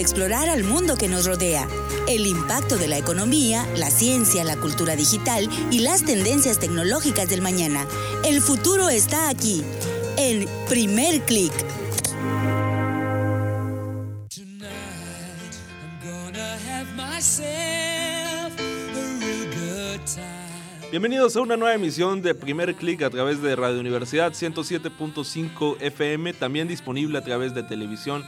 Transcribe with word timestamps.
explorar 0.00 0.48
al 0.48 0.64
mundo 0.64 0.96
que 0.96 1.08
nos 1.08 1.26
rodea, 1.26 1.68
el 2.08 2.26
impacto 2.26 2.78
de 2.78 2.88
la 2.88 2.98
economía, 2.98 3.66
la 3.76 3.90
ciencia, 3.90 4.44
la 4.44 4.56
cultura 4.56 4.96
digital 4.96 5.48
y 5.70 5.80
las 5.80 6.04
tendencias 6.04 6.58
tecnológicas 6.58 7.28
del 7.28 7.42
mañana. 7.42 7.86
El 8.24 8.40
futuro 8.40 8.88
está 8.88 9.28
aquí, 9.28 9.62
en 10.16 10.48
primer 10.68 11.20
clic. 11.22 11.52
Bienvenidos 20.90 21.36
a 21.36 21.40
una 21.40 21.56
nueva 21.56 21.74
emisión 21.74 22.20
de 22.22 22.34
Primer 22.34 22.74
Click 22.74 23.02
a 23.02 23.10
través 23.10 23.40
de 23.40 23.54
Radio 23.54 23.78
Universidad 23.78 24.32
107.5 24.32 25.76
FM, 25.80 26.32
también 26.32 26.66
disponible 26.66 27.18
a 27.18 27.22
través 27.22 27.54
de 27.54 27.62
televisión 27.62 28.24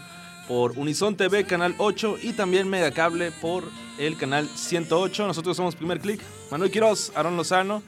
por 0.49 0.79
Unison 0.79 1.17
TV, 1.17 1.45
canal 1.45 1.75
8 1.79 2.19
y 2.23 2.33
también 2.33 2.69
Megacable 2.69 3.33
por 3.33 3.65
el 3.99 4.17
canal 4.17 4.49
108. 4.49 5.27
Nosotros 5.27 5.57
somos 5.57 5.77
Primer 5.77 6.01
Click, 6.01 6.21
Manuel 6.51 6.71
Quiroz, 6.71 7.13
Aaron 7.15 7.37
Lozano 7.37 7.83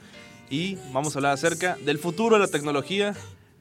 y 0.49 0.77
vamos 0.91 1.15
a 1.15 1.19
hablar 1.19 1.33
acerca 1.33 1.77
del 1.83 1.99
futuro 1.99 2.35
de 2.35 2.41
la 2.41 2.47
tecnología, 2.47 3.15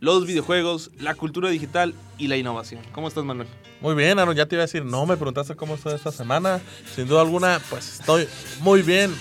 los 0.04 0.26
videojuegos, 0.26 0.90
la 0.98 1.14
cultura 1.14 1.48
digital 1.48 1.94
y 2.18 2.28
la 2.28 2.36
innovación. 2.36 2.82
¿Cómo 2.92 3.08
estás, 3.08 3.24
Manuel? 3.24 3.48
Muy 3.80 3.94
bien, 3.94 4.18
Aaron, 4.18 4.36
ya 4.36 4.46
te 4.46 4.54
iba 4.54 4.62
a 4.62 4.66
decir, 4.66 4.84
no 4.84 5.06
me 5.06 5.16
preguntaste 5.16 5.56
cómo 5.56 5.74
estoy 5.74 5.94
esta 5.94 6.12
semana. 6.12 6.60
Sin 6.94 7.08
duda 7.08 7.22
alguna, 7.22 7.58
pues 7.70 8.00
estoy 8.00 8.28
muy 8.60 8.82
bien. 8.82 9.14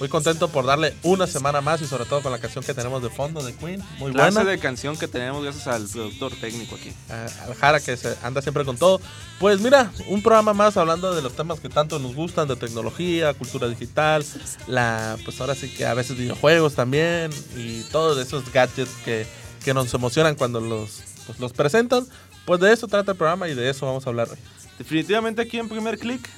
Muy 0.00 0.08
contento 0.08 0.48
por 0.48 0.66
darle 0.66 0.92
una 1.02 1.28
semana 1.28 1.60
más 1.60 1.80
y 1.82 1.86
sobre 1.86 2.04
todo 2.04 2.20
con 2.20 2.32
la 2.32 2.38
canción 2.38 2.64
que 2.64 2.74
tenemos 2.74 3.00
de 3.02 3.10
fondo 3.10 3.44
de 3.44 3.54
Queen. 3.54 3.80
Muy 3.98 4.12
Clase 4.12 4.34
buena. 4.34 4.50
de 4.50 4.58
canción 4.58 4.96
que 4.96 5.06
tenemos 5.06 5.44
gracias 5.44 5.68
al 5.68 5.86
productor 5.86 6.32
técnico 6.40 6.74
aquí. 6.74 6.92
Al 7.08 7.54
Jara 7.54 7.78
que 7.78 7.96
se 7.96 8.16
anda 8.22 8.42
siempre 8.42 8.64
con 8.64 8.76
todo. 8.76 9.00
Pues 9.38 9.60
mira, 9.60 9.92
un 10.08 10.20
programa 10.20 10.52
más 10.52 10.76
hablando 10.76 11.14
de 11.14 11.22
los 11.22 11.34
temas 11.34 11.60
que 11.60 11.68
tanto 11.68 12.00
nos 12.00 12.14
gustan, 12.14 12.48
de 12.48 12.56
tecnología, 12.56 13.34
cultura 13.34 13.68
digital, 13.68 14.24
la, 14.66 15.16
pues 15.24 15.40
ahora 15.40 15.54
sí 15.54 15.68
que 15.68 15.86
a 15.86 15.94
veces 15.94 16.16
videojuegos 16.16 16.74
también 16.74 17.30
y 17.56 17.82
todos 17.92 18.18
esos 18.18 18.52
gadgets 18.52 18.90
que, 19.04 19.26
que 19.64 19.74
nos 19.74 19.92
emocionan 19.94 20.34
cuando 20.34 20.60
los, 20.60 21.02
pues, 21.26 21.40
los 21.40 21.52
presentan. 21.52 22.06
Pues 22.44 22.60
de 22.60 22.72
eso 22.72 22.86
trata 22.86 23.12
el 23.12 23.18
programa 23.18 23.48
y 23.48 23.54
de 23.54 23.70
eso 23.70 23.86
vamos 23.86 24.06
a 24.06 24.10
hablar 24.10 24.28
hoy. 24.30 24.36
Definitivamente 24.78 25.40
aquí 25.40 25.58
en 25.58 25.68
primer 25.68 25.98
clic, 25.98 26.28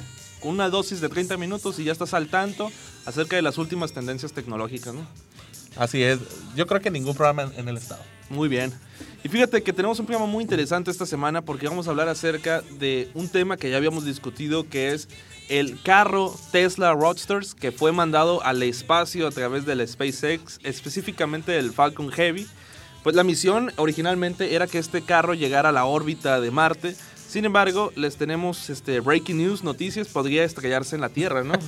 una 0.42 0.68
dosis 0.70 1.00
de 1.00 1.08
30 1.08 1.36
minutos 1.36 1.78
y 1.78 1.84
ya 1.84 1.92
estás 1.92 2.14
al 2.14 2.28
tanto 2.28 2.70
acerca 3.04 3.36
de 3.36 3.42
las 3.42 3.58
últimas 3.58 3.92
tendencias 3.92 4.32
tecnológicas, 4.32 4.94
¿no? 4.94 5.06
Así 5.76 6.02
es, 6.02 6.20
yo 6.54 6.66
creo 6.66 6.80
que 6.80 6.90
ningún 6.90 7.14
programa 7.14 7.42
en, 7.42 7.60
en 7.60 7.68
el 7.68 7.76
estado. 7.76 8.02
Muy 8.30 8.48
bien. 8.48 8.72
Y 9.24 9.28
fíjate 9.28 9.62
que 9.62 9.72
tenemos 9.72 9.98
un 9.98 10.06
programa 10.06 10.30
muy 10.30 10.42
interesante 10.42 10.90
esta 10.90 11.06
semana 11.06 11.42
porque 11.42 11.68
vamos 11.68 11.86
a 11.86 11.90
hablar 11.90 12.08
acerca 12.08 12.62
de 12.78 13.10
un 13.14 13.28
tema 13.28 13.56
que 13.56 13.70
ya 13.70 13.76
habíamos 13.76 14.04
discutido 14.04 14.68
que 14.68 14.92
es 14.92 15.08
el 15.48 15.80
carro 15.82 16.34
Tesla 16.52 16.92
Roadsters 16.92 17.54
que 17.54 17.72
fue 17.72 17.92
mandado 17.92 18.42
al 18.42 18.62
espacio 18.62 19.26
a 19.26 19.30
través 19.30 19.64
del 19.64 19.86
SpaceX, 19.86 20.58
específicamente 20.62 21.52
del 21.52 21.72
Falcon 21.72 22.10
Heavy. 22.10 22.46
Pues 23.06 23.14
la 23.14 23.22
misión 23.22 23.70
originalmente 23.76 24.56
era 24.56 24.66
que 24.66 24.78
este 24.78 25.00
carro 25.00 25.32
llegara 25.32 25.68
a 25.68 25.72
la 25.72 25.84
órbita 25.84 26.40
de 26.40 26.50
Marte. 26.50 26.96
Sin 27.28 27.44
embargo, 27.44 27.92
les 27.96 28.16
tenemos 28.16 28.70
este 28.70 29.00
breaking 29.00 29.38
news, 29.38 29.62
noticias, 29.64 30.08
podría 30.08 30.44
estrellarse 30.44 30.94
en 30.94 31.00
la 31.02 31.08
Tierra, 31.08 31.42
¿no? 31.44 31.54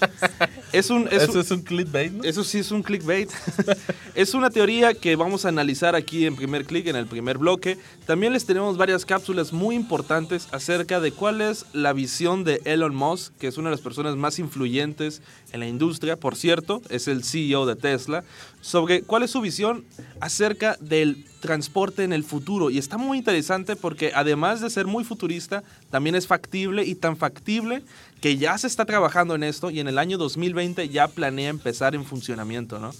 Es 0.70 0.90
un, 0.90 1.08
es 1.08 1.22
Eso 1.22 1.32
un- 1.32 1.40
es 1.40 1.50
un 1.50 1.62
clickbait, 1.62 2.12
¿no? 2.12 2.24
eso 2.24 2.44
sí 2.44 2.58
es 2.58 2.70
un 2.70 2.82
clickbait. 2.82 3.30
es 4.14 4.34
una 4.34 4.50
teoría 4.50 4.92
que 4.92 5.16
vamos 5.16 5.46
a 5.46 5.48
analizar 5.48 5.94
aquí 5.96 6.26
en 6.26 6.36
primer 6.36 6.66
clic, 6.66 6.86
en 6.88 6.96
el 6.96 7.06
primer 7.06 7.38
bloque. 7.38 7.78
También 8.04 8.34
les 8.34 8.44
tenemos 8.44 8.76
varias 8.76 9.06
cápsulas 9.06 9.54
muy 9.54 9.74
importantes 9.74 10.46
acerca 10.52 11.00
de 11.00 11.10
cuál 11.12 11.40
es 11.40 11.64
la 11.72 11.94
visión 11.94 12.44
de 12.44 12.60
Elon 12.66 12.94
Musk, 12.94 13.32
que 13.38 13.46
es 13.46 13.56
una 13.56 13.70
de 13.70 13.76
las 13.76 13.80
personas 13.80 14.16
más 14.16 14.38
influyentes 14.38 15.22
en 15.52 15.60
la 15.60 15.66
industria, 15.66 16.16
por 16.16 16.36
cierto, 16.36 16.82
es 16.90 17.08
el 17.08 17.24
CEO 17.24 17.64
de 17.64 17.74
Tesla, 17.74 18.22
sobre 18.60 19.00
cuál 19.00 19.22
es 19.22 19.30
su 19.30 19.40
visión 19.40 19.86
acerca 20.20 20.76
del 20.80 21.24
transporte 21.40 22.04
en 22.04 22.12
el 22.12 22.24
futuro. 22.24 22.70
Y 22.70 22.78
está 22.78 22.98
muy 22.98 23.18
interesante 23.18 23.76
porque 23.76 24.12
además 24.14 24.60
de 24.60 24.70
ser 24.70 24.86
muy 24.86 25.04
futurista, 25.04 25.62
también 25.90 26.14
es 26.14 26.26
factible 26.26 26.84
y 26.84 26.94
tan 26.94 27.16
factible 27.16 27.82
que 28.20 28.36
ya 28.36 28.56
se 28.58 28.66
está 28.66 28.84
trabajando 28.84 29.34
en 29.34 29.42
esto 29.42 29.70
y 29.70 29.80
en 29.80 29.88
el 29.88 29.98
año 29.98 30.18
2020 30.18 30.88
ya 30.88 31.08
planea 31.08 31.50
empezar 31.50 31.94
en 31.94 32.04
funcionamiento, 32.04 32.78
¿no? 32.78 32.92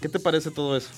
¿Qué 0.00 0.08
te 0.08 0.18
parece 0.18 0.50
todo 0.50 0.76
eso? 0.76 0.90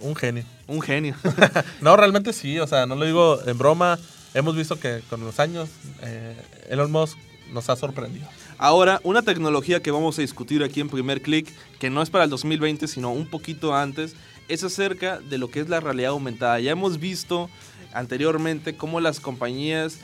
Un 0.00 0.14
genio. 0.14 0.44
Un 0.66 0.80
genio. 0.80 1.14
No, 1.80 1.96
realmente 1.96 2.32
sí, 2.32 2.58
o 2.58 2.66
sea, 2.66 2.86
no 2.86 2.96
lo 2.96 3.04
digo 3.04 3.38
en 3.46 3.56
broma. 3.58 3.98
Hemos 4.34 4.56
visto 4.56 4.78
que 4.78 5.00
con 5.08 5.20
los 5.20 5.40
años 5.40 5.68
eh, 6.02 6.36
Elon 6.68 6.90
Musk 6.90 7.16
nos 7.52 7.68
ha 7.70 7.76
sorprendido. 7.76 8.26
Ahora, 8.58 9.00
una 9.04 9.22
tecnología 9.22 9.80
que 9.80 9.90
vamos 9.90 10.18
a 10.18 10.22
discutir 10.22 10.62
aquí 10.64 10.80
en 10.80 10.88
primer 10.88 11.22
clic, 11.22 11.48
que 11.78 11.90
no 11.90 12.02
es 12.02 12.10
para 12.10 12.24
el 12.24 12.30
2020, 12.30 12.88
sino 12.88 13.12
un 13.12 13.26
poquito 13.26 13.74
antes, 13.74 14.16
es 14.48 14.64
acerca 14.64 15.18
de 15.20 15.38
lo 15.38 15.50
que 15.50 15.60
es 15.60 15.68
la 15.68 15.80
realidad 15.80 16.10
aumentada. 16.10 16.58
Ya 16.60 16.70
hemos 16.72 16.98
visto 16.98 17.48
anteriormente 17.92 18.76
cómo 18.76 19.00
las 19.00 19.20
compañías 19.20 19.98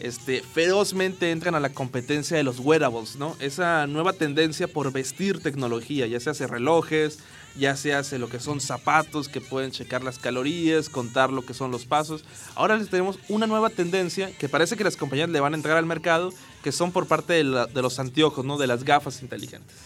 este, 0.00 0.42
ferozmente 0.42 1.30
entran 1.30 1.54
a 1.54 1.60
la 1.60 1.70
competencia 1.72 2.36
de 2.36 2.42
los 2.42 2.58
wearables, 2.60 3.16
¿no? 3.16 3.36
Esa 3.40 3.86
nueva 3.86 4.12
tendencia 4.14 4.66
por 4.68 4.92
vestir 4.92 5.42
tecnología, 5.42 6.06
ya 6.06 6.18
se 6.20 6.30
hace 6.30 6.46
relojes, 6.46 7.18
ya 7.58 7.76
se 7.76 7.92
hace 7.94 8.18
lo 8.18 8.28
que 8.30 8.40
son 8.40 8.60
zapatos 8.60 9.28
que 9.28 9.40
pueden 9.42 9.72
checar 9.72 10.02
las 10.02 10.18
calorías, 10.18 10.88
contar 10.88 11.30
lo 11.32 11.44
que 11.44 11.52
son 11.52 11.70
los 11.70 11.84
pasos. 11.84 12.24
Ahora 12.54 12.76
les 12.78 12.88
tenemos 12.88 13.18
una 13.28 13.46
nueva 13.46 13.68
tendencia 13.68 14.30
que 14.38 14.48
parece 14.48 14.76
que 14.76 14.84
las 14.84 14.96
compañías 14.96 15.28
le 15.28 15.40
van 15.40 15.52
a 15.52 15.56
entrar 15.56 15.76
al 15.76 15.84
mercado, 15.86 16.32
que 16.62 16.72
son 16.72 16.92
por 16.92 17.06
parte 17.06 17.34
de, 17.34 17.44
la- 17.44 17.66
de 17.66 17.82
los 17.82 17.98
anteojos, 17.98 18.44
¿no? 18.44 18.56
De 18.56 18.66
las 18.68 18.84
gafas 18.84 19.20
inteligentes. 19.20 19.76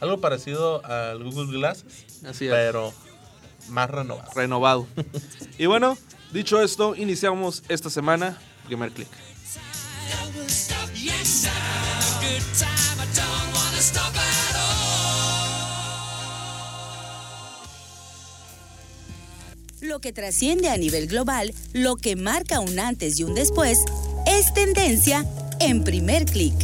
Algo 0.00 0.18
parecido 0.20 0.84
al 0.84 1.22
Google 1.22 1.52
Glass, 1.52 1.84
Así 2.26 2.46
es. 2.46 2.50
pero 2.52 2.92
más 3.68 3.90
renovado. 3.90 4.30
Renovado. 4.34 4.86
y 5.58 5.66
bueno, 5.66 5.96
dicho 6.32 6.60
esto, 6.62 6.94
iniciamos 6.96 7.62
esta 7.68 7.90
semana. 7.90 8.38
Primer 8.66 8.92
clic. 8.92 9.08
Lo 19.80 20.00
que 20.00 20.12
trasciende 20.12 20.68
a 20.70 20.76
nivel 20.76 21.08
global, 21.08 21.52
lo 21.72 21.96
que 21.96 22.14
marca 22.14 22.60
un 22.60 22.78
antes 22.78 23.18
y 23.18 23.24
un 23.24 23.34
después, 23.34 23.80
es 24.26 24.54
tendencia 24.54 25.26
en 25.58 25.82
primer 25.82 26.24
clic. 26.24 26.54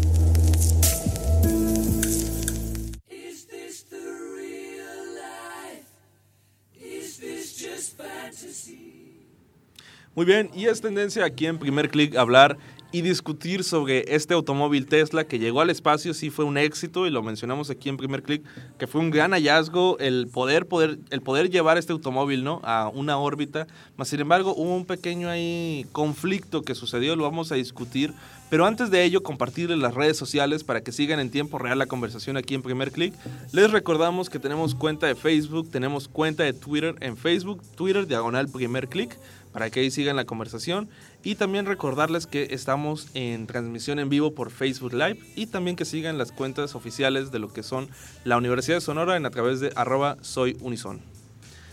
Muy 10.18 10.26
bien, 10.26 10.50
y 10.52 10.66
es 10.66 10.80
tendencia 10.80 11.24
aquí 11.24 11.46
en 11.46 11.58
primer 11.58 11.90
clic 11.90 12.16
hablar 12.16 12.58
y 12.90 13.02
discutir 13.02 13.62
sobre 13.62 14.16
este 14.16 14.34
automóvil 14.34 14.86
Tesla 14.86 15.24
que 15.24 15.38
llegó 15.38 15.60
al 15.60 15.70
espacio, 15.70 16.12
sí 16.12 16.30
fue 16.30 16.44
un 16.44 16.56
éxito 16.56 17.06
y 17.06 17.10
lo 17.10 17.22
mencionamos 17.22 17.70
aquí 17.70 17.88
en 17.88 17.98
primer 17.98 18.22
clic, 18.24 18.42
que 18.78 18.88
fue 18.88 19.00
un 19.00 19.10
gran 19.10 19.32
hallazgo 19.32 19.96
el 20.00 20.26
poder, 20.26 20.66
poder, 20.66 20.98
el 21.10 21.20
poder 21.20 21.50
llevar 21.50 21.76
este 21.76 21.92
automóvil 21.92 22.42
¿no? 22.42 22.60
a 22.64 22.88
una 22.88 23.18
órbita, 23.18 23.66
mas 23.96 24.08
sin 24.08 24.18
embargo 24.18 24.54
hubo 24.56 24.74
un 24.74 24.86
pequeño 24.86 25.28
ahí 25.28 25.86
conflicto 25.92 26.62
que 26.62 26.74
sucedió, 26.74 27.14
lo 27.14 27.24
vamos 27.24 27.52
a 27.52 27.56
discutir, 27.56 28.14
pero 28.48 28.64
antes 28.64 28.90
de 28.90 29.04
ello 29.04 29.22
compartir 29.22 29.70
en 29.70 29.80
las 29.80 29.94
redes 29.94 30.16
sociales 30.16 30.64
para 30.64 30.80
que 30.80 30.90
sigan 30.90 31.20
en 31.20 31.30
tiempo 31.30 31.58
real 31.58 31.78
la 31.78 31.86
conversación 31.86 32.38
aquí 32.38 32.54
en 32.54 32.62
primer 32.62 32.90
clic, 32.90 33.12
les 33.52 33.70
recordamos 33.70 34.30
que 34.30 34.38
tenemos 34.38 34.74
cuenta 34.74 35.06
de 35.06 35.14
Facebook, 35.14 35.70
tenemos 35.70 36.08
cuenta 36.08 36.42
de 36.42 36.54
Twitter 36.54 36.94
en 37.00 37.18
Facebook, 37.18 37.62
Twitter 37.76 38.06
diagonal 38.06 38.48
primer 38.48 38.88
clic, 38.88 39.18
para 39.52 39.70
que 39.70 39.80
ahí 39.80 39.90
sigan 39.90 40.16
la 40.16 40.24
conversación. 40.24 40.88
Y 41.22 41.34
también 41.34 41.66
recordarles 41.66 42.26
que 42.26 42.48
estamos 42.50 43.08
en 43.14 43.46
transmisión 43.46 43.98
en 43.98 44.08
vivo 44.08 44.34
por 44.34 44.50
Facebook 44.50 44.92
Live 44.92 45.18
y 45.36 45.46
también 45.46 45.76
que 45.76 45.84
sigan 45.84 46.18
las 46.18 46.32
cuentas 46.32 46.74
oficiales 46.74 47.30
de 47.30 47.38
lo 47.38 47.52
que 47.52 47.62
son 47.62 47.88
la 48.24 48.36
Universidad 48.36 48.76
de 48.76 48.80
Sonora 48.80 49.16
en 49.16 49.26
a 49.26 49.30
través 49.30 49.60
de 49.60 49.72
arroba. 49.74 50.16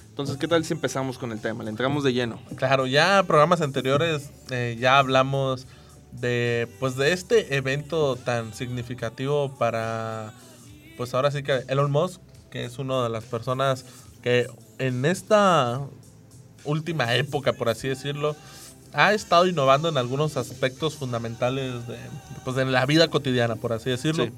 Entonces, 0.10 0.38
¿qué 0.38 0.48
tal 0.48 0.64
si 0.64 0.74
empezamos 0.74 1.18
con 1.18 1.32
el 1.32 1.42
tema? 1.42 1.64
Le 1.64 1.70
entramos 1.70 2.04
de 2.04 2.14
lleno. 2.14 2.40
Claro, 2.56 2.88
ya 2.88 3.24
programas 3.28 3.62
anteriores 3.62 4.32
eh, 4.50 4.78
ya 4.80 4.98
hablamos 4.98 5.68
de 6.14 6.70
pues 6.80 6.96
de 6.96 7.12
este 7.12 7.58
evento 7.58 8.16
tan 8.16 8.54
significativo 8.54 9.58
para 9.58 10.34
pues 10.96 11.14
ahora 11.14 11.32
sí 11.32 11.44
que 11.44 11.66
Elon 11.68 11.92
Musk, 11.92 12.22
que 12.50 12.64
es 12.64 12.80
una 12.80 13.04
de 13.04 13.10
las 13.10 13.26
personas 13.26 13.86
que 14.22 14.48
en 14.78 15.04
esta 15.06 15.82
última 16.66 17.14
época, 17.16 17.54
por 17.54 17.70
así 17.70 17.88
decirlo, 17.88 18.36
ha 18.94 19.14
estado 19.14 19.48
innovando 19.48 19.90
en 19.90 19.98
algunos 19.98 20.38
aspectos 20.38 20.96
fundamentales 20.96 21.88
de, 21.88 21.98
pues, 22.44 22.56
de 22.56 22.66
la 22.66 22.86
vida 22.86 23.08
cotidiana, 23.10 23.56
por 23.56 23.74
así 23.74 23.90
decirlo. 23.90 24.26
Sí. 24.26 24.32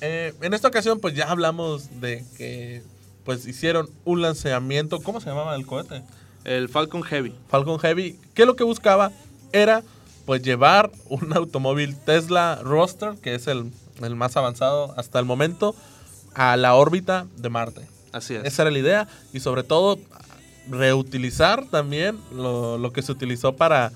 Eh, 0.00 0.34
en 0.42 0.54
esta 0.54 0.68
ocasión, 0.68 1.00
pues 1.00 1.14
ya 1.14 1.30
hablamos 1.30 2.00
de 2.00 2.24
que 2.36 2.82
pues 3.24 3.46
hicieron 3.46 3.90
un 4.04 4.22
lanzamiento. 4.22 5.00
¿Cómo 5.00 5.20
se 5.20 5.28
llamaba 5.28 5.54
el 5.56 5.66
cohete? 5.66 6.02
El 6.44 6.68
Falcon 6.68 7.02
Heavy. 7.02 7.34
Falcon 7.48 7.78
Heavy, 7.78 8.18
que 8.34 8.46
lo 8.46 8.54
que 8.54 8.64
buscaba 8.64 9.10
era 9.52 9.82
pues 10.26 10.42
llevar 10.42 10.90
un 11.08 11.32
automóvil 11.32 11.96
Tesla 11.96 12.60
Roadster, 12.62 13.14
que 13.22 13.34
es 13.34 13.46
el, 13.46 13.72
el 14.02 14.16
más 14.16 14.36
avanzado 14.36 14.94
hasta 14.96 15.18
el 15.18 15.24
momento, 15.24 15.74
a 16.34 16.56
la 16.56 16.74
órbita 16.74 17.26
de 17.36 17.48
Marte. 17.48 17.88
Así 18.12 18.34
es. 18.34 18.44
Esa 18.44 18.62
era 18.62 18.70
la 18.70 18.78
idea. 18.78 19.08
Y 19.32 19.40
sobre 19.40 19.62
todo, 19.62 19.98
reutilizar 20.68 21.66
también 21.68 22.18
lo, 22.32 22.78
lo 22.78 22.92
que 22.92 23.02
se 23.02 23.12
utilizó 23.12 23.56
para, 23.56 23.92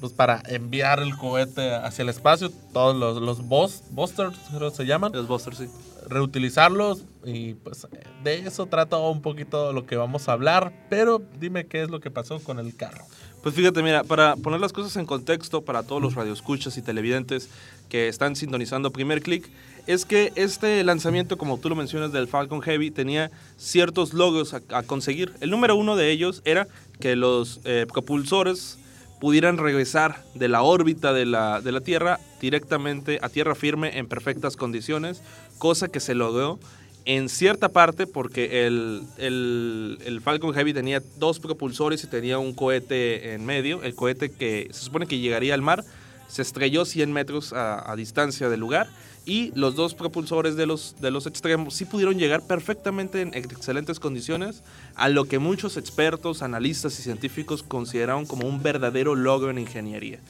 pues, 0.00 0.12
para 0.12 0.42
enviar 0.46 1.00
el 1.00 1.16
cohete 1.16 1.74
hacia 1.74 2.02
el 2.02 2.08
espacio. 2.08 2.50
Todos 2.72 2.96
los, 2.96 3.22
los 3.22 3.46
bus- 3.46 3.82
boosters, 3.90 4.36
creo 4.56 4.70
que 4.70 4.76
se 4.76 4.86
llaman. 4.86 5.12
Los 5.12 5.28
Busters, 5.28 5.58
sí. 5.58 5.68
Reutilizarlos. 6.08 7.04
Y 7.24 7.54
pues 7.54 7.86
de 8.24 8.40
eso 8.40 8.66
trata 8.66 8.98
un 8.98 9.22
poquito 9.22 9.72
lo 9.72 9.86
que 9.86 9.96
vamos 9.96 10.28
a 10.28 10.32
hablar. 10.32 10.72
Pero 10.90 11.22
dime 11.38 11.66
qué 11.66 11.82
es 11.82 11.90
lo 11.90 12.00
que 12.00 12.10
pasó 12.10 12.40
con 12.40 12.58
el 12.58 12.74
carro. 12.76 13.04
Pues 13.42 13.54
fíjate, 13.54 13.82
mira, 13.82 14.04
para 14.04 14.36
poner 14.36 14.60
las 14.60 14.72
cosas 14.72 14.96
en 14.96 15.06
contexto 15.06 15.62
para 15.64 15.82
todos 15.82 16.00
los 16.00 16.14
radioescuchas 16.14 16.76
y 16.76 16.82
televidentes 16.82 17.48
que 17.88 18.08
están 18.08 18.36
sintonizando 18.36 18.92
Primer 18.92 19.20
Click, 19.20 19.50
es 19.86 20.04
que 20.04 20.32
este 20.36 20.82
lanzamiento, 20.84 21.36
como 21.38 21.58
tú 21.58 21.68
lo 21.68 21.74
mencionas, 21.76 22.12
del 22.12 22.28
Falcon 22.28 22.60
Heavy, 22.62 22.90
tenía 22.90 23.30
ciertos 23.56 24.12
logros 24.14 24.54
a, 24.54 24.82
conseguir. 24.82 25.32
El 25.40 25.50
número 25.50 25.76
uno 25.76 25.96
de 25.96 26.10
ellos 26.10 26.42
era 26.44 26.68
que 27.00 27.16
los 27.16 27.60
eh, 27.64 27.86
propulsores 27.92 28.78
pudieran 29.20 29.58
regresar 29.58 30.22
de 30.34 30.48
la 30.48 30.62
órbita 30.62 31.12
de 31.12 31.26
la, 31.26 31.60
de 31.60 31.72
la 31.72 31.80
Tierra 31.80 32.18
directamente 32.40 33.18
a 33.22 33.28
tierra 33.28 33.54
firme 33.54 33.98
en 33.98 34.06
perfectas 34.08 34.56
condiciones, 34.56 35.22
cosa 35.58 35.88
que 35.88 36.00
se 36.00 36.14
logró 36.14 36.58
en 37.04 37.28
cierta 37.28 37.68
parte 37.68 38.06
porque 38.06 38.66
el, 38.66 39.02
el- 39.18 39.98
el 40.04 40.20
Falcon 40.20 40.52
Heavy 40.54 40.72
tenía 40.72 41.02
dos 41.18 41.40
propulsores 41.40 42.02
y 42.04 42.06
tenía 42.08 42.38
un 42.38 42.52
cohete 42.52 43.34
en 43.34 43.44
medio, 43.44 43.82
el 43.82 43.94
cohete 43.94 44.30
que 44.30 44.68
se 44.72 44.84
supone 44.84 45.06
que 45.06 45.18
llegaría 45.18 45.54
al 45.54 45.62
mar, 45.62 45.84
se 46.32 46.40
estrelló 46.40 46.86
100 46.86 47.12
metros 47.12 47.52
a, 47.52 47.92
a 47.92 47.94
distancia 47.94 48.48
del 48.48 48.60
lugar 48.60 48.88
y 49.26 49.52
los 49.54 49.76
dos 49.76 49.94
propulsores 49.94 50.56
de 50.56 50.64
los, 50.64 50.96
de 51.00 51.10
los 51.10 51.26
extremos 51.26 51.74
sí 51.74 51.84
pudieron 51.84 52.18
llegar 52.18 52.42
perfectamente 52.42 53.20
en 53.20 53.34
excelentes 53.34 54.00
condiciones 54.00 54.62
a 54.94 55.10
lo 55.10 55.26
que 55.26 55.38
muchos 55.38 55.76
expertos, 55.76 56.42
analistas 56.42 56.98
y 56.98 57.02
científicos 57.02 57.62
consideraron 57.62 58.24
como 58.24 58.48
un 58.48 58.62
verdadero 58.62 59.14
logro 59.14 59.50
en 59.50 59.58
ingeniería. 59.58 60.20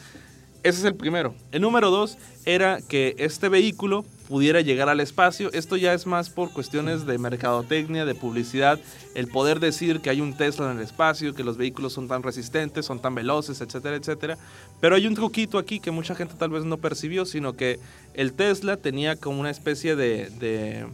Ese 0.62 0.78
es 0.78 0.84
el 0.84 0.94
primero. 0.94 1.34
El 1.50 1.62
número 1.62 1.90
dos 1.90 2.18
era 2.44 2.80
que 2.80 3.16
este 3.18 3.48
vehículo 3.48 4.04
pudiera 4.28 4.60
llegar 4.60 4.88
al 4.88 5.00
espacio. 5.00 5.52
Esto 5.52 5.76
ya 5.76 5.92
es 5.92 6.06
más 6.06 6.30
por 6.30 6.52
cuestiones 6.52 7.04
de 7.04 7.18
mercadotecnia, 7.18 8.04
de 8.04 8.14
publicidad, 8.14 8.78
el 9.14 9.26
poder 9.26 9.58
decir 9.58 10.00
que 10.00 10.08
hay 10.08 10.20
un 10.20 10.36
Tesla 10.36 10.70
en 10.70 10.78
el 10.78 10.84
espacio, 10.84 11.34
que 11.34 11.44
los 11.44 11.56
vehículos 11.56 11.92
son 11.92 12.06
tan 12.06 12.22
resistentes, 12.22 12.86
son 12.86 13.00
tan 13.00 13.14
veloces, 13.14 13.60
etcétera, 13.60 13.96
etcétera. 13.96 14.38
Pero 14.80 14.94
hay 14.94 15.06
un 15.06 15.14
truquito 15.14 15.58
aquí 15.58 15.80
que 15.80 15.90
mucha 15.90 16.14
gente 16.14 16.34
tal 16.38 16.50
vez 16.50 16.64
no 16.64 16.78
percibió, 16.78 17.26
sino 17.26 17.54
que 17.54 17.80
el 18.14 18.32
Tesla 18.32 18.76
tenía 18.76 19.16
como 19.16 19.40
una 19.40 19.50
especie 19.50 19.96
de, 19.96 20.30
de 20.30 20.86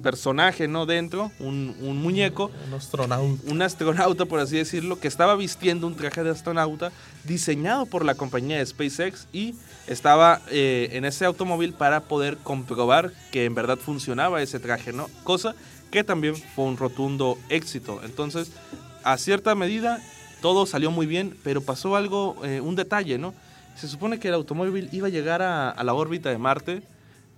personaje, 0.00 0.68
¿no? 0.68 0.86
Dentro, 0.86 1.30
un, 1.38 1.76
un 1.80 2.02
muñeco 2.02 2.50
Un 2.66 2.74
astronauta. 2.74 3.50
un 3.50 3.62
astronauta, 3.62 4.24
por 4.26 4.40
así 4.40 4.56
decirlo, 4.56 4.98
que 4.98 5.08
estaba 5.08 5.36
vistiendo 5.36 5.86
un 5.86 5.94
traje 5.94 6.22
de 6.22 6.30
astronauta 6.30 6.92
diseñado 7.24 7.86
por 7.86 8.04
la 8.04 8.14
compañía 8.14 8.58
de 8.58 8.66
SpaceX 8.66 9.28
y 9.32 9.54
estaba 9.86 10.40
eh, 10.50 10.90
en 10.92 11.04
ese 11.04 11.24
automóvil 11.24 11.72
para 11.72 12.00
poder 12.00 12.36
comprobar 12.38 13.12
que 13.30 13.44
en 13.44 13.54
verdad 13.54 13.78
funcionaba 13.78 14.42
ese 14.42 14.58
traje, 14.58 14.92
¿no? 14.92 15.08
Cosa 15.24 15.54
que 15.90 16.04
también 16.04 16.36
fue 16.36 16.64
un 16.64 16.76
rotundo 16.76 17.36
éxito. 17.48 18.00
Entonces, 18.04 18.52
a 19.02 19.16
cierta 19.18 19.54
medida, 19.54 20.00
todo 20.40 20.66
salió 20.66 20.90
muy 20.90 21.06
bien, 21.06 21.36
pero 21.42 21.60
pasó 21.60 21.96
algo, 21.96 22.36
eh, 22.44 22.60
un 22.60 22.76
detalle, 22.76 23.18
¿no? 23.18 23.34
Se 23.76 23.88
supone 23.88 24.18
que 24.18 24.28
el 24.28 24.34
automóvil 24.34 24.88
iba 24.92 25.08
a 25.08 25.10
llegar 25.10 25.42
a, 25.42 25.70
a 25.70 25.84
la 25.84 25.94
órbita 25.94 26.28
de 26.30 26.38
Marte 26.38 26.82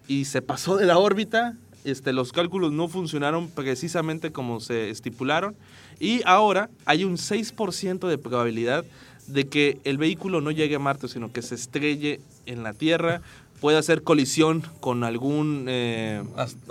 y 0.08 0.24
se 0.24 0.42
pasó 0.42 0.76
de 0.76 0.86
la 0.86 0.98
órbita. 0.98 1.54
Este, 1.84 2.12
los 2.12 2.32
cálculos 2.32 2.72
no 2.72 2.88
funcionaron 2.88 3.48
precisamente 3.48 4.30
como 4.30 4.60
se 4.60 4.90
estipularon 4.90 5.56
y 5.98 6.20
ahora 6.24 6.70
hay 6.84 7.04
un 7.04 7.16
6% 7.16 8.08
de 8.08 8.18
probabilidad 8.18 8.84
de 9.26 9.48
que 9.48 9.78
el 9.84 9.98
vehículo 9.98 10.40
no 10.40 10.50
llegue 10.50 10.76
a 10.76 10.78
Marte, 10.78 11.08
sino 11.08 11.32
que 11.32 11.42
se 11.42 11.54
estrelle 11.54 12.20
en 12.46 12.62
la 12.62 12.72
Tierra, 12.72 13.22
pueda 13.60 13.78
hacer 13.78 14.02
colisión 14.02 14.62
con 14.80 15.04
algún 15.04 15.66
eh, 15.68 16.22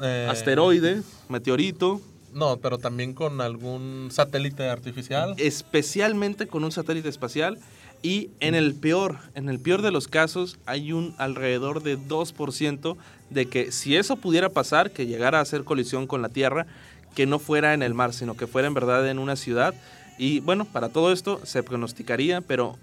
eh, 0.04 0.28
asteroide, 0.30 1.02
meteorito, 1.30 2.02
No, 2.34 2.58
pero 2.58 2.78
también 2.78 3.13
con 3.13 3.42
algún 3.42 4.10
satélite 4.12 4.69
artificial. 4.69 5.34
especialmente 5.38 6.48
con 6.48 6.63
un 6.63 6.72
satélite 6.72 7.10
espacial 7.10 7.58
y 8.02 8.30
en 8.40 8.56
el 8.56 8.74
peor, 8.74 9.18
en 9.36 9.48
el 9.48 9.60
peor 9.60 9.81
de 9.81 9.92
los 9.92 10.08
casos 10.08 10.58
hay 10.66 10.92
un 10.92 11.13
alrededor 11.18 11.84
de 11.84 11.98
2% 11.98 12.98
de 13.31 13.48
que 13.48 13.72
si 13.72 13.95
eso 13.95 14.18
pudiera 14.18 14.50
pasar, 14.50 14.92
que 14.92 15.07
llegara 15.07 15.39
a 15.39 15.42
hacer 15.42 15.63
colisión 15.63 16.06
con 16.06 16.22
la 16.22 16.30
Tierra, 16.30 16.68
que 17.16 17.25
no 17.25 17.39
fuera 17.39 17.74
en 17.74 17.81
el 17.81 17.94
mar, 17.94 18.13
sino 18.13 18.36
que 18.36 18.48
fuera 18.48 18.68
en 18.68 18.74
verdad 18.74 19.10
en 19.10 19.19
una 19.19 19.36
ciudad. 19.36 19.74
Y 20.18 20.39
bueno, 20.42 20.66
para 20.66 20.89
todo 20.89 21.12
esto 21.12 21.39
se 21.44 21.63
pronosticaría, 21.63 22.42
pero 22.42 22.78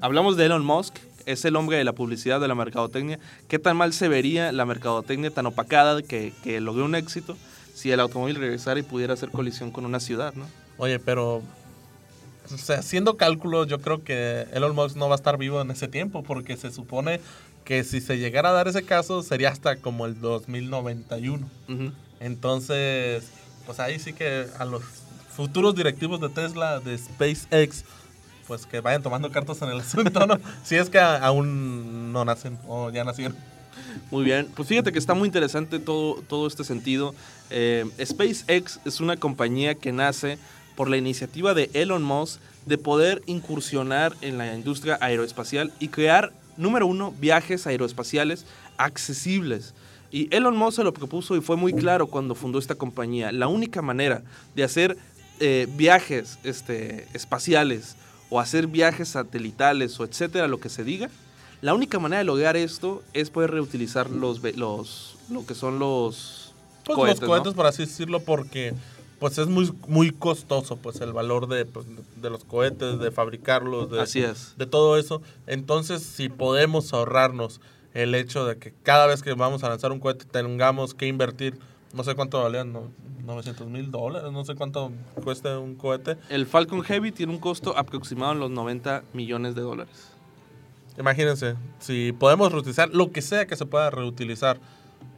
hablamos 0.00 0.36
de 0.36 0.46
Elon 0.46 0.64
Musk, 0.64 0.94
es 1.26 1.44
el 1.44 1.56
hombre 1.56 1.76
de 1.76 1.84
la 1.84 1.92
publicidad, 1.92 2.40
de 2.40 2.48
la 2.48 2.54
mercadotecnia. 2.54 3.18
¿Qué 3.48 3.58
tan 3.58 3.76
mal 3.76 3.92
se 3.92 4.08
vería 4.08 4.52
la 4.52 4.66
mercadotecnia 4.66 5.30
tan 5.30 5.46
opacada 5.46 6.02
que, 6.02 6.32
que 6.42 6.60
logró 6.60 6.84
un 6.84 6.94
éxito 6.94 7.36
si 7.74 7.90
el 7.90 8.00
automóvil 8.00 8.36
regresara 8.36 8.80
y 8.80 8.82
pudiera 8.82 9.14
hacer 9.14 9.30
colisión 9.30 9.70
con 9.70 9.86
una 9.86 10.00
ciudad, 10.00 10.34
¿no? 10.34 10.46
Oye, 10.78 10.98
pero 10.98 11.42
o 12.52 12.58
sea, 12.58 12.78
haciendo 12.78 13.16
cálculos, 13.16 13.66
yo 13.66 13.80
creo 13.80 14.02
que 14.02 14.46
Elon 14.52 14.74
Musk 14.74 14.96
no 14.96 15.08
va 15.08 15.14
a 15.14 15.16
estar 15.16 15.38
vivo 15.38 15.60
en 15.60 15.70
ese 15.70 15.88
tiempo, 15.88 16.22
porque 16.22 16.56
se 16.56 16.70
supone 16.70 17.20
que 17.64 17.84
si 17.84 18.00
se 18.00 18.18
llegara 18.18 18.50
a 18.50 18.52
dar 18.52 18.68
ese 18.68 18.82
caso, 18.82 19.22
sería 19.22 19.50
hasta 19.50 19.76
como 19.76 20.06
el 20.06 20.20
2091. 20.20 21.48
Ujú. 21.68 21.92
Entonces, 22.20 23.24
pues 23.66 23.80
ahí 23.80 23.98
sí 23.98 24.12
que 24.12 24.46
a 24.58 24.64
los 24.64 24.82
futuros 25.34 25.74
directivos 25.74 26.20
de 26.20 26.28
Tesla, 26.28 26.80
de 26.80 26.98
SpaceX, 26.98 27.84
pues 28.46 28.66
que 28.66 28.80
vayan 28.80 29.02
tomando 29.02 29.30
cartas 29.30 29.62
en 29.62 29.70
el 29.70 29.80
asunto, 29.80 30.26
¿no? 30.26 30.38
Si 30.64 30.76
es 30.76 30.90
que 30.90 30.98
aún 30.98 32.12
no 32.12 32.24
nacen 32.24 32.58
o 32.66 32.90
ya 32.90 33.04
nacieron. 33.04 33.36
Muy 34.10 34.24
bien, 34.24 34.48
pues 34.54 34.68
fíjate 34.68 34.92
que 34.92 34.98
está 34.98 35.14
muy 35.14 35.26
interesante 35.26 35.78
todo, 35.78 36.22
todo 36.28 36.46
este 36.46 36.64
sentido. 36.64 37.14
Eh, 37.50 37.86
SpaceX 38.02 38.80
es 38.84 39.00
una 39.00 39.16
compañía 39.16 39.74
que 39.74 39.92
nace 39.92 40.38
por 40.76 40.88
la 40.88 40.96
iniciativa 40.96 41.54
de 41.54 41.70
Elon 41.74 42.02
Musk 42.02 42.40
de 42.66 42.78
poder 42.78 43.22
incursionar 43.26 44.14
en 44.20 44.38
la 44.38 44.54
industria 44.54 44.98
aeroespacial 45.00 45.72
y 45.80 45.88
crear, 45.88 46.32
número 46.56 46.86
uno, 46.86 47.14
viajes 47.18 47.66
aeroespaciales 47.66 48.44
accesibles. 48.76 49.74
Y 50.10 50.28
Elon 50.34 50.56
Musk 50.56 50.76
se 50.76 50.84
lo 50.84 50.92
propuso 50.92 51.36
y 51.36 51.40
fue 51.40 51.56
muy 51.56 51.72
claro 51.72 52.06
cuando 52.06 52.34
fundó 52.34 52.58
esta 52.58 52.74
compañía. 52.74 53.32
La 53.32 53.48
única 53.48 53.80
manera 53.80 54.22
de 54.54 54.64
hacer 54.64 54.98
eh, 55.40 55.66
viajes 55.74 56.38
este, 56.44 57.06
espaciales 57.14 57.96
o 58.28 58.38
hacer 58.38 58.66
viajes 58.66 59.08
satelitales 59.08 59.98
o 59.98 60.04
etcétera, 60.04 60.48
lo 60.48 60.60
que 60.60 60.68
se 60.68 60.84
diga, 60.84 61.08
la 61.62 61.74
única 61.74 61.98
manera 61.98 62.18
de 62.18 62.24
lograr 62.24 62.56
esto 62.56 63.02
es 63.12 63.30
poder 63.30 63.52
reutilizar 63.52 64.10
los, 64.10 64.42
los 64.56 65.16
lo 65.30 65.46
que 65.46 65.54
son 65.54 65.78
los 65.78 66.52
Pues 66.84 66.96
cohetes, 66.96 67.20
los 67.20 67.28
¿no? 67.28 67.34
cohetes, 67.34 67.54
por 67.54 67.66
así 67.66 67.84
decirlo, 67.84 68.20
porque 68.20 68.74
pues 69.22 69.38
es 69.38 69.46
muy, 69.46 69.72
muy 69.86 70.10
costoso 70.10 70.78
pues 70.78 71.00
el 71.00 71.12
valor 71.12 71.46
de, 71.46 71.64
pues, 71.64 71.86
de 72.16 72.28
los 72.28 72.42
cohetes, 72.42 72.98
de 72.98 73.12
fabricarlos, 73.12 73.88
de, 73.88 74.00
Así 74.00 74.20
es. 74.20 74.54
de 74.58 74.66
todo 74.66 74.98
eso. 74.98 75.22
Entonces, 75.46 76.02
si 76.02 76.28
podemos 76.28 76.92
ahorrarnos 76.92 77.60
el 77.94 78.16
hecho 78.16 78.44
de 78.44 78.58
que 78.58 78.74
cada 78.82 79.06
vez 79.06 79.22
que 79.22 79.32
vamos 79.34 79.62
a 79.62 79.68
lanzar 79.68 79.92
un 79.92 80.00
cohete 80.00 80.24
tengamos 80.24 80.92
que 80.92 81.06
invertir, 81.06 81.56
no 81.94 82.02
sé 82.02 82.16
cuánto 82.16 82.42
valían, 82.42 82.72
no, 82.72 82.90
900 83.24 83.68
mil 83.68 83.92
dólares, 83.92 84.32
no 84.32 84.44
sé 84.44 84.56
cuánto 84.56 84.90
cuesta 85.22 85.56
un 85.60 85.76
cohete. 85.76 86.16
El 86.28 86.44
Falcon 86.44 86.82
Heavy 86.82 87.12
tiene 87.12 87.32
un 87.32 87.38
costo 87.38 87.78
aproximado 87.78 88.32
en 88.32 88.40
los 88.40 88.50
90 88.50 89.04
millones 89.12 89.54
de 89.54 89.60
dólares. 89.60 90.10
Imagínense, 90.98 91.54
si 91.78 92.10
podemos 92.10 92.50
reutilizar 92.50 92.88
lo 92.92 93.12
que 93.12 93.22
sea 93.22 93.46
que 93.46 93.54
se 93.54 93.66
pueda 93.66 93.88
reutilizar 93.88 94.58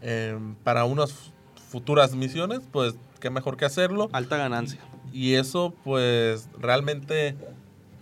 eh, 0.02 0.38
para 0.62 0.84
unas 0.84 1.32
futuras 1.70 2.14
misiones, 2.14 2.60
pues 2.70 2.96
qué 3.24 3.30
mejor 3.30 3.56
que 3.56 3.64
hacerlo. 3.64 4.10
Alta 4.12 4.36
ganancia. 4.36 4.80
Y 5.10 5.36
eso 5.36 5.72
pues 5.82 6.50
realmente 6.58 7.34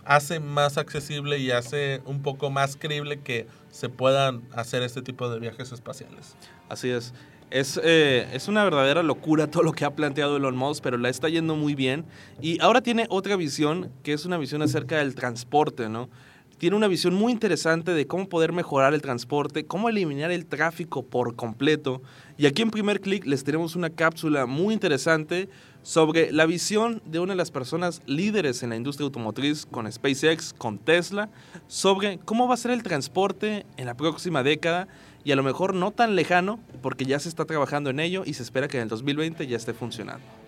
hace 0.03 0.41
más 0.41 0.77
accesible 0.77 1.37
y 1.37 1.51
hace 1.51 2.01
un 2.05 2.21
poco 2.21 2.49
más 2.49 2.75
creíble 2.75 3.21
que 3.21 3.47
se 3.71 3.87
puedan 3.87 4.41
hacer 4.53 4.83
este 4.83 5.01
tipo 5.01 5.29
de 5.29 5.39
viajes 5.39 5.71
espaciales. 5.71 6.35
Así 6.67 6.89
es. 6.89 7.13
Es, 7.51 7.79
eh, 7.81 8.27
es 8.33 8.49
una 8.49 8.65
verdadera 8.65 9.01
locura 9.01 9.47
todo 9.49 9.63
lo 9.63 9.71
que 9.71 9.85
ha 9.85 9.95
planteado 9.95 10.35
Elon 10.35 10.57
Musk, 10.57 10.83
pero 10.83 10.97
la 10.97 11.07
está 11.07 11.29
yendo 11.29 11.55
muy 11.55 11.73
bien. 11.73 12.03
Y 12.41 12.59
ahora 12.59 12.81
tiene 12.81 13.05
otra 13.09 13.37
visión, 13.37 13.93
que 14.03 14.11
es 14.11 14.25
una 14.25 14.37
visión 14.37 14.61
acerca 14.61 14.97
del 14.97 15.15
transporte, 15.15 15.87
¿no? 15.87 16.09
Tiene 16.57 16.75
una 16.75 16.87
visión 16.87 17.13
muy 17.13 17.31
interesante 17.31 17.93
de 17.93 18.07
cómo 18.07 18.29
poder 18.29 18.53
mejorar 18.53 18.93
el 18.93 19.01
transporte, 19.01 19.65
cómo 19.65 19.89
eliminar 19.89 20.31
el 20.31 20.45
tráfico 20.45 21.03
por 21.03 21.35
completo. 21.35 22.01
Y 22.37 22.45
aquí 22.45 22.61
en 22.61 22.71
primer 22.71 23.01
clic 23.01 23.25
les 23.25 23.43
tenemos 23.43 23.75
una 23.75 23.89
cápsula 23.89 24.45
muy 24.45 24.73
interesante 24.73 25.49
sobre 25.81 26.31
la 26.31 26.45
visión 26.45 27.01
de 27.05 27.19
una 27.19 27.33
de 27.33 27.37
las 27.37 27.51
personas 27.51 28.01
líderes 28.05 28.63
en 28.63 28.69
la 28.69 28.77
industria 28.77 29.05
automotriz 29.05 29.65
con 29.65 29.91
SpaceX, 29.91 30.53
con 30.53 30.79
Tesla, 30.79 31.29
sobre 31.67 32.19
cómo 32.19 32.47
va 32.47 32.53
a 32.53 32.57
ser 32.57 32.71
el 32.71 32.83
transporte 32.83 33.65
en 33.77 33.85
la 33.85 33.95
próxima 33.95 34.43
década 34.43 34.87
y 35.23 35.31
a 35.31 35.35
lo 35.35 35.43
mejor 35.43 35.73
no 35.73 35.91
tan 35.91 36.15
lejano, 36.15 36.59
porque 36.81 37.05
ya 37.05 37.19
se 37.19 37.29
está 37.29 37.45
trabajando 37.45 37.89
en 37.89 37.99
ello 37.99 38.23
y 38.25 38.33
se 38.33 38.43
espera 38.43 38.67
que 38.67 38.77
en 38.77 38.83
el 38.83 38.89
2020 38.89 39.45
ya 39.47 39.57
esté 39.57 39.73
funcionando. 39.73 40.42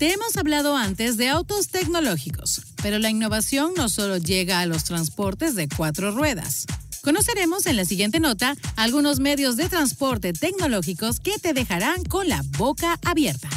Te 0.00 0.14
hemos 0.14 0.38
hablado 0.38 0.78
antes 0.78 1.18
de 1.18 1.28
autos 1.28 1.68
tecnológicos, 1.68 2.62
pero 2.82 2.98
la 2.98 3.10
innovación 3.10 3.74
no 3.76 3.90
solo 3.90 4.16
llega 4.16 4.60
a 4.60 4.64
los 4.64 4.84
transportes 4.84 5.54
de 5.54 5.68
cuatro 5.68 6.10
ruedas. 6.10 6.64
Conoceremos 7.02 7.66
en 7.66 7.76
la 7.76 7.84
siguiente 7.84 8.18
nota 8.18 8.56
algunos 8.76 9.20
medios 9.20 9.58
de 9.58 9.68
transporte 9.68 10.32
tecnológicos 10.32 11.20
que 11.20 11.38
te 11.38 11.52
dejarán 11.52 12.02
con 12.04 12.30
la 12.30 12.42
boca 12.56 12.98
abierta. 13.04 13.50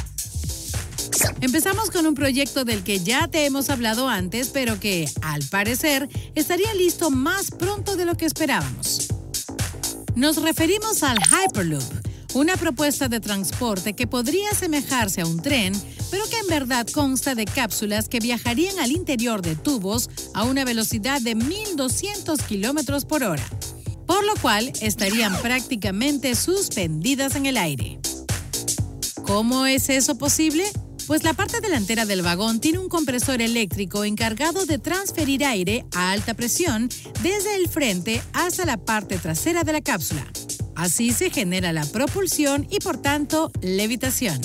Empezamos 1.39 1.89
con 1.91 2.07
un 2.07 2.13
proyecto 2.13 2.65
del 2.65 2.83
que 2.83 2.99
ya 2.99 3.29
te 3.29 3.45
hemos 3.45 3.69
hablado 3.69 4.09
antes, 4.09 4.49
pero 4.49 4.81
que, 4.81 5.09
al 5.21 5.43
parecer, 5.43 6.09
estaría 6.35 6.73
listo 6.73 7.09
más 7.09 7.51
pronto 7.51 7.95
de 7.95 8.03
lo 8.03 8.17
que 8.17 8.25
esperábamos. 8.25 9.07
Nos 10.15 10.41
referimos 10.41 11.03
al 11.03 11.19
Hyperloop, 11.19 12.02
una 12.33 12.57
propuesta 12.57 13.07
de 13.07 13.19
transporte 13.19 13.93
que 13.93 14.07
podría 14.07 14.49
asemejarse 14.51 15.21
a 15.21 15.25
un 15.25 15.41
tren, 15.41 15.73
pero 16.09 16.23
que 16.29 16.39
en 16.39 16.47
verdad 16.47 16.87
consta 16.87 17.35
de 17.35 17.45
cápsulas 17.45 18.09
que 18.09 18.19
viajarían 18.19 18.79
al 18.79 18.91
interior 18.91 19.41
de 19.41 19.55
tubos 19.55 20.09
a 20.33 20.43
una 20.43 20.65
velocidad 20.65 21.21
de 21.21 21.35
1.200 21.35 22.43
kilómetros 22.45 23.05
por 23.05 23.23
hora, 23.23 23.45
por 24.07 24.23
lo 24.23 24.35
cual 24.41 24.71
estarían 24.81 25.35
prácticamente 25.41 26.35
suspendidas 26.35 27.35
en 27.35 27.45
el 27.45 27.57
aire. 27.57 27.99
¿Cómo 29.23 29.65
es 29.65 29.89
eso 29.89 30.17
posible? 30.17 30.65
Pues 31.07 31.23
la 31.23 31.33
parte 31.33 31.59
delantera 31.59 32.05
del 32.05 32.21
vagón 32.21 32.59
tiene 32.59 32.79
un 32.79 32.89
compresor 32.89 33.41
eléctrico 33.41 34.05
encargado 34.05 34.65
de 34.65 34.79
transferir 34.79 35.45
aire 35.45 35.85
a 35.93 36.11
alta 36.11 36.33
presión 36.33 36.89
desde 37.21 37.55
el 37.55 37.67
frente 37.67 38.21
hasta 38.31 38.65
la 38.65 38.77
parte 38.77 39.17
trasera 39.17 39.63
de 39.63 39.73
la 39.73 39.81
cápsula. 39.81 40.25
Así 40.75 41.11
se 41.11 41.29
genera 41.29 41.73
la 41.73 41.85
propulsión 41.85 42.67
y 42.69 42.79
por 42.79 42.97
tanto 42.97 43.51
levitación. 43.61 44.39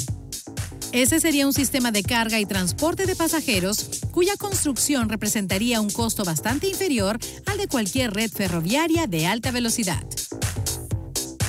Ese 0.92 1.20
sería 1.20 1.46
un 1.46 1.52
sistema 1.52 1.92
de 1.92 2.02
carga 2.02 2.40
y 2.40 2.46
transporte 2.46 3.04
de 3.04 3.14
pasajeros 3.14 4.00
cuya 4.10 4.36
construcción 4.36 5.08
representaría 5.08 5.80
un 5.80 5.90
costo 5.90 6.24
bastante 6.24 6.68
inferior 6.68 7.18
al 7.46 7.58
de 7.58 7.68
cualquier 7.68 8.12
red 8.12 8.30
ferroviaria 8.30 9.06
de 9.06 9.26
alta 9.26 9.50
velocidad. 9.50 10.02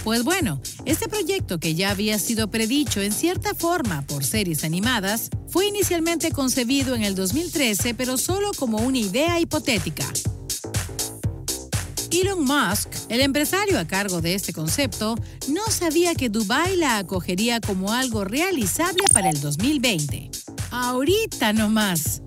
Pues 0.04 0.24
bueno, 0.24 0.62
este 0.86 1.08
proyecto 1.08 1.60
que 1.60 1.76
ya 1.76 1.92
había 1.92 2.20
sido 2.20 2.50
predicho 2.50 3.02
en 3.02 3.12
cierta 3.12 3.54
forma 3.54 4.02
por 4.04 4.24
series 4.24 4.64
animadas, 4.64 5.30
fue 5.48 5.68
inicialmente 5.68 6.32
concebido 6.32 6.96
en 6.96 7.04
el 7.04 7.16
2013 7.16 7.94
pero 7.94 8.18
solo 8.18 8.52
como 8.58 8.80
una 8.80 8.98
idea 8.98 9.40
hipotética. 9.40 10.06
Elon 12.12 12.44
Musk, 12.44 12.90
el 13.10 13.22
empresario 13.22 13.80
a 13.80 13.86
cargo 13.86 14.22
de 14.22 14.34
este 14.34 14.52
concepto, 14.52 15.16
no 15.48 15.66
sabía 15.70 16.16
que 16.16 16.30
Dubai 16.30 16.76
la 16.76 16.98
acogería 16.98 17.62
como 17.62 17.92
algo 17.92 18.24
realizable 18.24 19.04
para 19.14 19.30
el 19.30 19.40
2020. 19.40 20.32
Ahorita 20.72 21.54
nomás. 21.54 22.22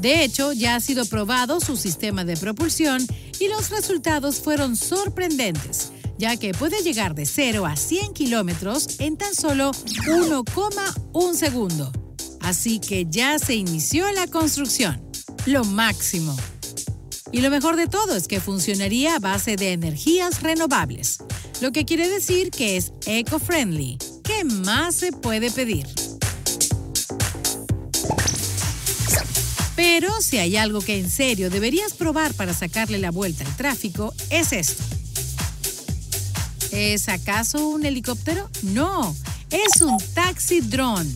De 0.00 0.22
hecho, 0.22 0.52
ya 0.52 0.76
ha 0.76 0.80
sido 0.80 1.04
probado 1.06 1.60
su 1.60 1.76
sistema 1.76 2.24
de 2.24 2.36
propulsión 2.36 3.04
y 3.40 3.48
los 3.48 3.70
resultados 3.70 4.40
fueron 4.40 4.76
sorprendentes, 4.76 5.90
ya 6.18 6.36
que 6.36 6.52
puede 6.52 6.82
llegar 6.82 7.14
de 7.14 7.26
0 7.26 7.66
a 7.66 7.74
100 7.74 8.12
kilómetros 8.14 9.00
en 9.00 9.16
tan 9.16 9.34
solo 9.34 9.72
1,1 10.06 11.34
segundo. 11.34 11.92
Así 12.40 12.78
que 12.78 13.06
ya 13.08 13.38
se 13.38 13.56
inició 13.56 14.10
la 14.12 14.28
construcción. 14.28 15.02
Lo 15.46 15.64
máximo. 15.64 16.36
Y 17.30 17.40
lo 17.42 17.50
mejor 17.50 17.76
de 17.76 17.86
todo 17.86 18.16
es 18.16 18.26
que 18.26 18.40
funcionaría 18.40 19.16
a 19.16 19.18
base 19.18 19.56
de 19.56 19.72
energías 19.72 20.42
renovables, 20.42 21.18
lo 21.60 21.72
que 21.72 21.84
quiere 21.84 22.08
decir 22.08 22.50
que 22.50 22.76
es 22.76 22.92
eco-friendly. 23.06 23.98
¿Qué 24.24 24.44
más 24.44 24.94
se 24.94 25.12
puede 25.12 25.50
pedir? 25.50 25.86
Pero 29.76 30.20
si 30.22 30.38
hay 30.38 30.56
algo 30.56 30.80
que 30.80 30.98
en 30.98 31.10
serio 31.10 31.50
deberías 31.50 31.92
probar 31.92 32.32
para 32.34 32.54
sacarle 32.54 32.98
la 32.98 33.10
vuelta 33.10 33.44
al 33.44 33.56
tráfico, 33.56 34.14
es 34.30 34.52
esto. 34.52 34.82
¿Es 36.72 37.08
acaso 37.08 37.68
un 37.68 37.84
helicóptero? 37.84 38.48
No, 38.62 39.14
es 39.50 39.82
un 39.82 39.98
taxi 40.14 40.60
drone. 40.60 41.10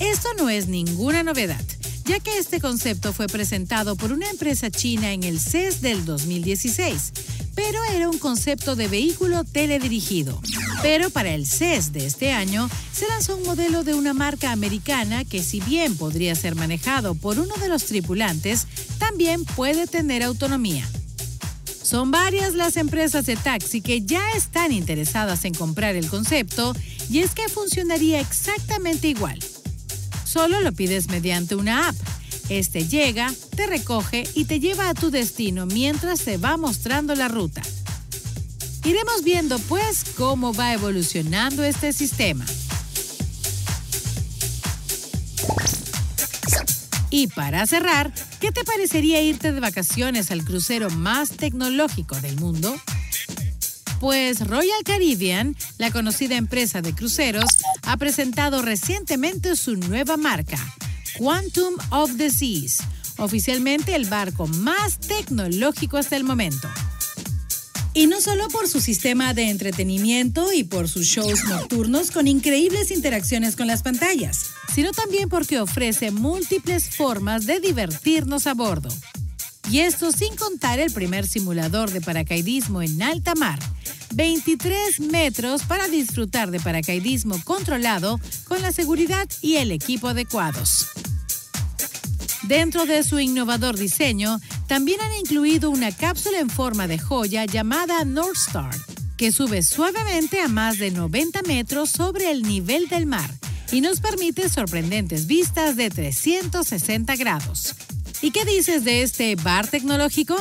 Esto 0.00 0.28
no 0.36 0.48
es 0.50 0.68
ninguna 0.68 1.22
novedad 1.22 1.60
ya 2.08 2.20
que 2.20 2.38
este 2.38 2.58
concepto 2.58 3.12
fue 3.12 3.26
presentado 3.26 3.94
por 3.94 4.12
una 4.12 4.30
empresa 4.30 4.70
china 4.70 5.12
en 5.12 5.24
el 5.24 5.38
CES 5.38 5.82
del 5.82 6.06
2016, 6.06 7.12
pero 7.54 7.78
era 7.92 8.08
un 8.08 8.18
concepto 8.18 8.76
de 8.76 8.88
vehículo 8.88 9.44
teledirigido. 9.44 10.40
Pero 10.80 11.10
para 11.10 11.34
el 11.34 11.46
CES 11.46 11.92
de 11.92 12.06
este 12.06 12.32
año 12.32 12.70
se 12.94 13.06
lanzó 13.08 13.36
un 13.36 13.42
modelo 13.42 13.84
de 13.84 13.92
una 13.92 14.14
marca 14.14 14.52
americana 14.52 15.26
que 15.26 15.42
si 15.42 15.60
bien 15.60 15.98
podría 15.98 16.34
ser 16.34 16.54
manejado 16.54 17.14
por 17.14 17.38
uno 17.38 17.54
de 17.56 17.68
los 17.68 17.84
tripulantes, 17.84 18.66
también 18.98 19.44
puede 19.44 19.86
tener 19.86 20.22
autonomía. 20.22 20.88
Son 21.82 22.10
varias 22.10 22.54
las 22.54 22.78
empresas 22.78 23.26
de 23.26 23.36
taxi 23.36 23.82
que 23.82 24.00
ya 24.00 24.22
están 24.34 24.72
interesadas 24.72 25.44
en 25.44 25.52
comprar 25.52 25.94
el 25.94 26.08
concepto 26.08 26.74
y 27.10 27.18
es 27.18 27.34
que 27.34 27.50
funcionaría 27.50 28.18
exactamente 28.18 29.08
igual 29.08 29.38
Solo 30.28 30.60
lo 30.60 30.72
pides 30.72 31.08
mediante 31.08 31.54
una 31.54 31.88
app. 31.88 31.96
Este 32.50 32.86
llega, 32.86 33.32
te 33.56 33.66
recoge 33.66 34.28
y 34.34 34.44
te 34.44 34.60
lleva 34.60 34.90
a 34.90 34.94
tu 34.94 35.10
destino 35.10 35.64
mientras 35.64 36.20
te 36.20 36.36
va 36.36 36.58
mostrando 36.58 37.14
la 37.14 37.28
ruta. 37.28 37.62
Iremos 38.84 39.24
viendo 39.24 39.58
pues 39.60 40.04
cómo 40.18 40.52
va 40.52 40.74
evolucionando 40.74 41.64
este 41.64 41.94
sistema. 41.94 42.44
Y 47.08 47.28
para 47.28 47.66
cerrar, 47.66 48.12
¿qué 48.38 48.52
te 48.52 48.64
parecería 48.64 49.22
irte 49.22 49.52
de 49.52 49.60
vacaciones 49.60 50.30
al 50.30 50.44
crucero 50.44 50.90
más 50.90 51.30
tecnológico 51.30 52.20
del 52.20 52.36
mundo? 52.36 52.76
Pues 53.98 54.46
Royal 54.46 54.84
Caribbean, 54.84 55.56
la 55.78 55.90
conocida 55.90 56.36
empresa 56.36 56.82
de 56.82 56.94
cruceros, 56.94 57.58
ha 57.88 57.96
presentado 57.96 58.60
recientemente 58.60 59.56
su 59.56 59.74
nueva 59.76 60.18
marca, 60.18 60.58
Quantum 61.16 61.74
of 61.88 62.18
the 62.18 62.28
Seas, 62.28 62.80
oficialmente 63.16 63.94
el 63.94 64.04
barco 64.04 64.46
más 64.46 65.00
tecnológico 65.00 65.96
hasta 65.96 66.14
el 66.14 66.22
momento. 66.22 66.68
Y 67.94 68.06
no 68.06 68.20
solo 68.20 68.48
por 68.48 68.68
su 68.68 68.82
sistema 68.82 69.32
de 69.32 69.48
entretenimiento 69.48 70.52
y 70.52 70.64
por 70.64 70.86
sus 70.86 71.06
shows 71.06 71.44
nocturnos 71.44 72.10
con 72.10 72.28
increíbles 72.28 72.90
interacciones 72.90 73.56
con 73.56 73.66
las 73.66 73.82
pantallas, 73.82 74.50
sino 74.74 74.92
también 74.92 75.30
porque 75.30 75.58
ofrece 75.58 76.10
múltiples 76.10 76.94
formas 76.94 77.46
de 77.46 77.58
divertirnos 77.58 78.46
a 78.46 78.52
bordo. 78.52 78.90
Y 79.70 79.78
esto 79.78 80.12
sin 80.12 80.36
contar 80.36 80.78
el 80.78 80.92
primer 80.92 81.26
simulador 81.26 81.90
de 81.90 82.02
paracaidismo 82.02 82.82
en 82.82 83.02
alta 83.02 83.34
mar, 83.34 83.58
23 84.12 85.00
metros 85.00 85.62
para 85.62 85.88
disfrutar 85.88 86.50
de 86.50 86.60
paracaidismo 86.60 87.42
controlado 87.44 88.20
con 88.46 88.62
la 88.62 88.72
seguridad 88.72 89.28
y 89.42 89.56
el 89.56 89.72
equipo 89.72 90.08
adecuados. 90.08 90.88
Dentro 92.44 92.86
de 92.86 93.02
su 93.02 93.18
innovador 93.18 93.76
diseño, 93.76 94.40
también 94.66 95.00
han 95.00 95.14
incluido 95.16 95.70
una 95.70 95.92
cápsula 95.92 96.38
en 96.38 96.48
forma 96.48 96.86
de 96.86 96.98
joya 96.98 97.44
llamada 97.44 98.04
North 98.04 98.36
Star, 98.36 98.74
que 99.16 99.32
sube 99.32 99.62
suavemente 99.62 100.40
a 100.40 100.48
más 100.48 100.78
de 100.78 100.90
90 100.90 101.42
metros 101.42 101.90
sobre 101.90 102.30
el 102.30 102.42
nivel 102.42 102.88
del 102.88 103.06
mar 103.06 103.30
y 103.72 103.80
nos 103.80 104.00
permite 104.00 104.48
sorprendentes 104.48 105.26
vistas 105.26 105.76
de 105.76 105.90
360 105.90 107.16
grados. 107.16 107.74
¿Y 108.22 108.30
qué 108.30 108.44
dices 108.44 108.84
de 108.84 109.02
este 109.02 109.36
bar 109.36 109.68
tecnológico? 109.68 110.36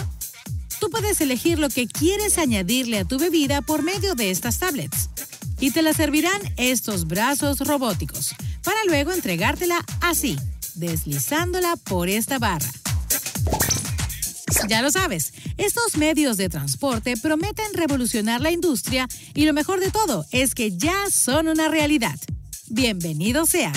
Tú 0.88 0.92
puedes 0.92 1.20
elegir 1.20 1.60
lo 1.60 1.68
que 1.68 1.86
quieres 1.86 2.38
añadirle 2.38 3.00
a 3.00 3.04
tu 3.04 3.20
bebida 3.20 3.62
por 3.62 3.84
medio 3.84 4.16
de 4.16 4.32
estas 4.32 4.58
tablets. 4.58 5.10
Y 5.60 5.72
te 5.72 5.82
la 5.82 5.92
servirán 5.92 6.40
estos 6.56 7.08
brazos 7.08 7.60
robóticos, 7.60 8.34
para 8.64 8.78
luego 8.86 9.12
entregártela 9.12 9.84
así, 10.00 10.40
deslizándola 10.76 11.76
por 11.76 12.08
esta 12.08 12.40
barra. 12.40 12.70
Ya 14.70 14.82
lo 14.82 14.90
sabes, 14.90 15.34
Estos 15.58 15.98
medios 15.98 16.38
de 16.38 16.48
transporte 16.48 17.16
prometen 17.18 17.74
revolucionar 17.74 18.40
la 18.40 18.52
industria 18.52 19.10
y 19.34 19.44
lo 19.44 19.52
mejor 19.52 19.82
de 19.82 19.92
todo 19.92 20.26
es 20.32 20.56
que 20.56 20.78
ya 20.78 21.12
son 21.12 21.50
una 21.50 21.68
realidad. 21.68 22.18
Bienvenido 22.70 23.46
sea. 23.46 23.74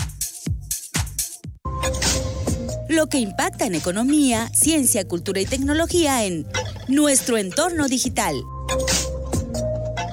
Lo 2.88 3.08
que 3.08 3.18
impacta 3.18 3.66
en 3.66 3.74
economía, 3.74 4.48
ciencia, 4.54 5.08
cultura 5.08 5.40
y 5.40 5.46
tecnología 5.46 6.24
en 6.24 6.46
nuestro 6.90 7.38
entorno 7.38 7.86
digital. 7.88 8.34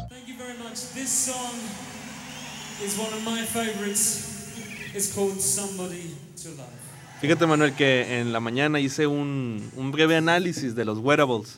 Thank 0.09 0.27
you 0.27 0.35
very 0.37 0.57
much. 0.59 0.93
This 0.93 1.09
song 1.09 1.55
is 2.85 2.97
one 2.97 3.11
of 3.13 3.23
my 3.25 3.43
favorites. 3.45 4.51
It's 4.93 5.13
called 5.13 5.39
Somebody 5.41 6.15
to 6.43 6.49
Love. 6.49 6.67
Fíjate, 7.21 7.47
Manuel, 7.47 7.73
que 7.73 8.19
en 8.19 8.31
la 8.31 8.39
mañana 8.39 8.79
hice 8.79 9.07
un, 9.07 9.71
un 9.75 9.91
breve 9.91 10.15
análisis 10.15 10.75
de 10.75 10.85
los 10.85 10.99
wearables 10.99 11.57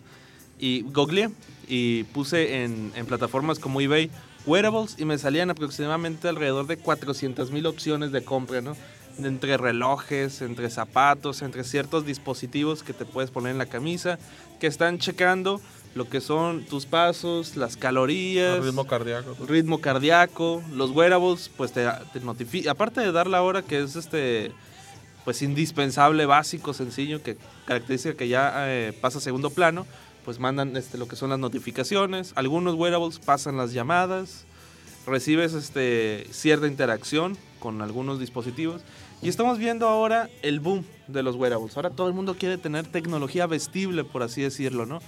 y 0.57 0.83
googleé 0.83 1.29
y 1.67 2.03
puse 2.05 2.63
en, 2.63 2.93
en 2.95 3.05
plataformas 3.05 3.59
como 3.59 3.81
eBay 3.81 4.09
wearables 4.45 4.95
y 4.97 5.03
me 5.03 5.17
salían 5.17 5.49
aproximadamente 5.49 6.29
alrededor 6.29 6.65
de 6.67 6.77
400 6.77 7.51
mil 7.51 7.65
opciones 7.65 8.13
de 8.13 8.23
compra, 8.23 8.61
¿no? 8.61 8.77
Entre 9.23 9.57
relojes, 9.57 10.41
entre 10.41 10.69
zapatos, 10.69 11.41
entre 11.41 11.63
ciertos 11.63 12.05
dispositivos 12.05 12.83
que 12.83 12.93
te 12.93 13.05
puedes 13.05 13.31
poner 13.31 13.51
en 13.51 13.57
la 13.57 13.65
camisa, 13.65 14.17
que 14.59 14.67
están 14.67 14.97
checando 14.99 15.61
lo 15.95 16.07
que 16.07 16.21
son 16.21 16.63
tus 16.65 16.85
pasos, 16.85 17.55
las 17.55 17.75
calorías, 17.75 18.57
El 18.57 18.65
ritmo 18.65 18.85
cardíaco. 18.85 19.35
ritmo 19.47 19.81
cardíaco, 19.81 20.63
los 20.73 20.91
wearables, 20.91 21.49
pues 21.57 21.71
te, 21.71 21.87
te 22.13 22.19
notifica, 22.19 22.71
aparte 22.71 23.01
de 23.01 23.11
dar 23.11 23.27
la 23.27 23.41
hora 23.41 23.61
que 23.63 23.81
es 23.81 23.95
este, 23.95 24.51
pues 25.25 25.41
indispensable, 25.41 26.25
básico, 26.25 26.73
sencillo, 26.73 27.23
que 27.23 27.37
caracteriza 27.65 28.13
que 28.13 28.27
ya 28.27 28.51
eh, 28.67 28.93
pasa 29.01 29.17
a 29.17 29.21
segundo 29.21 29.49
plano, 29.49 29.85
pues 30.25 30.39
mandan 30.39 30.77
este, 30.77 30.97
lo 30.97 31.07
que 31.07 31.15
son 31.15 31.31
las 31.31 31.39
notificaciones, 31.39 32.33
algunos 32.35 32.75
wearables 32.75 33.19
pasan 33.19 33.57
las 33.57 33.73
llamadas, 33.73 34.45
recibes 35.05 35.53
este, 35.53 36.27
cierta 36.31 36.67
interacción 36.67 37.37
con 37.59 37.81
algunos 37.81 38.19
dispositivos 38.19 38.81
y 39.21 39.27
estamos 39.27 39.57
viendo 39.57 39.87
ahora 39.87 40.29
el 40.41 40.59
boom 40.59 40.85
de 41.07 41.23
los 41.23 41.35
wearables. 41.35 41.75
Ahora 41.75 41.89
todo 41.89 42.07
el 42.07 42.13
mundo 42.13 42.35
quiere 42.39 42.57
tener 42.57 42.87
tecnología 42.87 43.47
vestible, 43.47 44.03
por 44.03 44.23
así 44.23 44.41
decirlo, 44.41 44.85
¿no? 44.85 44.99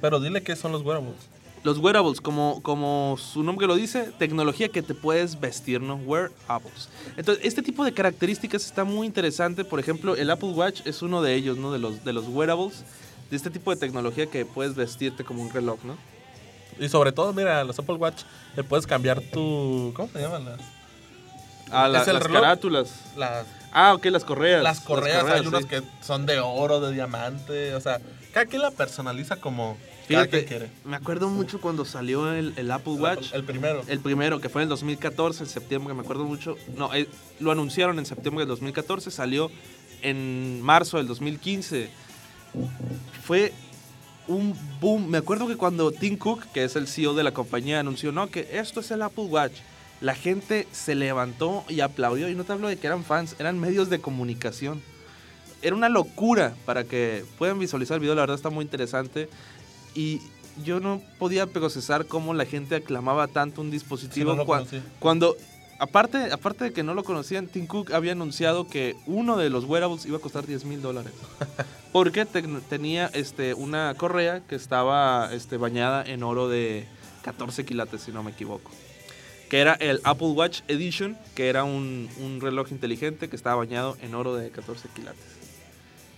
Pero 0.00 0.18
dile 0.20 0.42
qué 0.42 0.56
son 0.56 0.72
los 0.72 0.82
wearables. 0.82 1.16
Los 1.62 1.78
wearables, 1.78 2.20
como, 2.20 2.62
como 2.62 3.16
su 3.18 3.42
nombre 3.42 3.66
lo 3.66 3.74
dice, 3.74 4.12
tecnología 4.18 4.68
que 4.68 4.82
te 4.82 4.94
puedes 4.94 5.40
vestir, 5.40 5.80
¿no? 5.80 5.96
Wearables. 5.96 6.88
Entonces, 7.16 7.44
este 7.44 7.62
tipo 7.62 7.84
de 7.84 7.92
características 7.92 8.64
está 8.64 8.84
muy 8.84 9.06
interesante. 9.06 9.64
Por 9.64 9.80
ejemplo, 9.80 10.16
el 10.16 10.30
Apple 10.30 10.50
Watch 10.50 10.82
es 10.86 11.02
uno 11.02 11.22
de 11.22 11.34
ellos, 11.34 11.58
¿no? 11.58 11.72
De 11.72 11.78
los, 11.78 12.04
de 12.04 12.12
los 12.12 12.28
wearables, 12.28 12.84
de 13.30 13.36
este 13.36 13.50
tipo 13.50 13.70
de 13.70 13.76
tecnología 13.76 14.26
que 14.26 14.44
puedes 14.44 14.74
vestirte 14.74 15.24
como 15.24 15.42
un 15.42 15.50
reloj, 15.50 15.78
¿no? 15.84 15.96
Y 16.78 16.88
sobre 16.88 17.12
todo, 17.12 17.32
mira, 17.32 17.62
los 17.64 17.78
Apple 17.78 17.94
Watch 17.96 18.22
le 18.56 18.64
puedes 18.64 18.86
cambiar 18.86 19.20
tu. 19.20 19.92
¿Cómo 19.94 20.08
se 20.12 20.20
llaman 20.20 20.44
las? 20.44 20.60
Ah, 21.70 21.88
la- 21.88 22.02
¿Es 22.02 22.08
el 22.08 22.14
las 22.14 22.22
reloj? 22.22 22.40
carátulas. 22.42 22.90
Las, 23.16 23.46
Ah, 23.72 23.94
ok, 23.94 24.04
las 24.06 24.24
correas. 24.24 24.62
las 24.62 24.80
correas. 24.80 25.24
hay 25.24 25.40
sí. 25.42 25.46
unas 25.48 25.66
que 25.66 25.82
son 26.00 26.26
de 26.26 26.38
oro, 26.38 26.80
de 26.80 26.92
diamante. 26.92 27.74
O 27.74 27.80
sea, 27.80 28.00
cada 28.32 28.46
quien 28.46 28.62
la 28.62 28.70
personaliza 28.70 29.36
como 29.36 29.76
Fíjate, 30.06 30.44
quiere. 30.44 30.70
me 30.84 30.94
acuerdo 30.96 31.28
mucho 31.28 31.60
cuando 31.60 31.84
salió 31.84 32.32
el, 32.32 32.52
el 32.56 32.70
Apple 32.70 32.92
Watch. 32.92 33.32
El, 33.32 33.40
el 33.40 33.44
primero. 33.44 33.82
El 33.88 33.98
primero, 34.00 34.40
que 34.40 34.48
fue 34.48 34.62
en 34.62 34.66
el 34.66 34.68
2014, 34.70 35.42
en 35.44 35.48
septiembre, 35.48 35.92
me 35.94 36.02
acuerdo 36.02 36.24
mucho. 36.24 36.56
No, 36.76 36.94
eh, 36.94 37.08
lo 37.40 37.50
anunciaron 37.50 37.98
en 37.98 38.06
septiembre 38.06 38.42
del 38.42 38.48
2014, 38.50 39.10
salió 39.10 39.50
en 40.02 40.60
marzo 40.62 40.98
del 40.98 41.08
2015. 41.08 41.90
Fue 43.24 43.52
un 44.28 44.54
boom. 44.80 45.08
Me 45.08 45.18
acuerdo 45.18 45.46
que 45.46 45.56
cuando 45.56 45.90
Tim 45.92 46.16
Cook, 46.16 46.44
que 46.52 46.64
es 46.64 46.76
el 46.76 46.86
CEO 46.88 47.14
de 47.14 47.22
la 47.24 47.32
compañía, 47.32 47.80
anunció, 47.80 48.12
no, 48.12 48.28
que 48.30 48.48
esto 48.52 48.80
es 48.80 48.90
el 48.90 49.02
Apple 49.02 49.24
Watch. 49.24 49.52
La 50.00 50.14
gente 50.14 50.66
se 50.72 50.94
levantó 50.94 51.64
y 51.68 51.80
aplaudió. 51.80 52.28
Y 52.28 52.34
no 52.34 52.44
te 52.44 52.52
hablo 52.52 52.68
de 52.68 52.76
que 52.76 52.86
eran 52.86 53.04
fans, 53.04 53.36
eran 53.38 53.58
medios 53.58 53.90
de 53.90 54.00
comunicación. 54.00 54.82
Era 55.62 55.74
una 55.76 55.88
locura 55.88 56.54
para 56.66 56.84
que 56.84 57.24
puedan 57.38 57.58
visualizar 57.58 57.94
el 57.96 58.00
video. 58.00 58.14
La 58.14 58.22
verdad 58.22 58.36
está 58.36 58.50
muy 58.50 58.64
interesante. 58.64 59.28
Y 59.94 60.20
yo 60.64 60.78
no 60.80 61.00
podía 61.18 61.46
procesar 61.46 62.06
cómo 62.06 62.34
la 62.34 62.44
gente 62.44 62.76
aclamaba 62.76 63.28
tanto 63.28 63.60
un 63.60 63.70
dispositivo 63.70 64.32
Sí, 64.32 64.36
no 64.36 64.42
lo 64.42 64.46
cua- 64.46 64.58
conocí. 64.58 64.80
cuando, 64.98 65.36
aparte, 65.84 66.32
aparte 66.32 66.64
de 66.64 66.72
que 66.72 66.82
no 66.82 66.94
lo 66.94 67.04
conocían, 67.04 67.46
Tim 67.46 67.66
Cook 67.66 67.92
había 67.92 68.12
anunciado 68.12 68.66
que 68.68 68.96
uno 69.06 69.36
de 69.36 69.50
los 69.50 69.64
wearables 69.64 70.04
iba 70.06 70.16
a 70.18 70.20
costar 70.20 70.46
10 70.46 70.64
mil 70.64 70.82
dólares. 70.82 71.12
Porque 71.92 72.24
te- 72.26 72.42
tenía 72.42 73.06
este, 73.14 73.54
una 73.54 73.94
correa 73.96 74.40
que 74.48 74.56
estaba 74.56 75.30
este, 75.32 75.56
bañada 75.56 76.04
en 76.04 76.22
oro 76.24 76.48
de 76.48 76.86
14 77.22 77.64
quilates, 77.64 78.02
si 78.02 78.10
no 78.12 78.22
me 78.22 78.32
equivoco. 78.32 78.70
Que 79.48 79.60
era 79.60 79.74
el 79.74 80.00
Apple 80.04 80.28
Watch 80.28 80.62
Edition, 80.68 81.16
que 81.36 81.48
era 81.48 81.62
un, 81.64 82.08
un 82.20 82.40
reloj 82.40 82.72
inteligente 82.72 83.28
que 83.28 83.36
estaba 83.36 83.56
bañado 83.56 83.96
en 84.02 84.14
oro 84.14 84.34
de 84.34 84.50
14 84.50 84.88
quilates. 84.94 85.22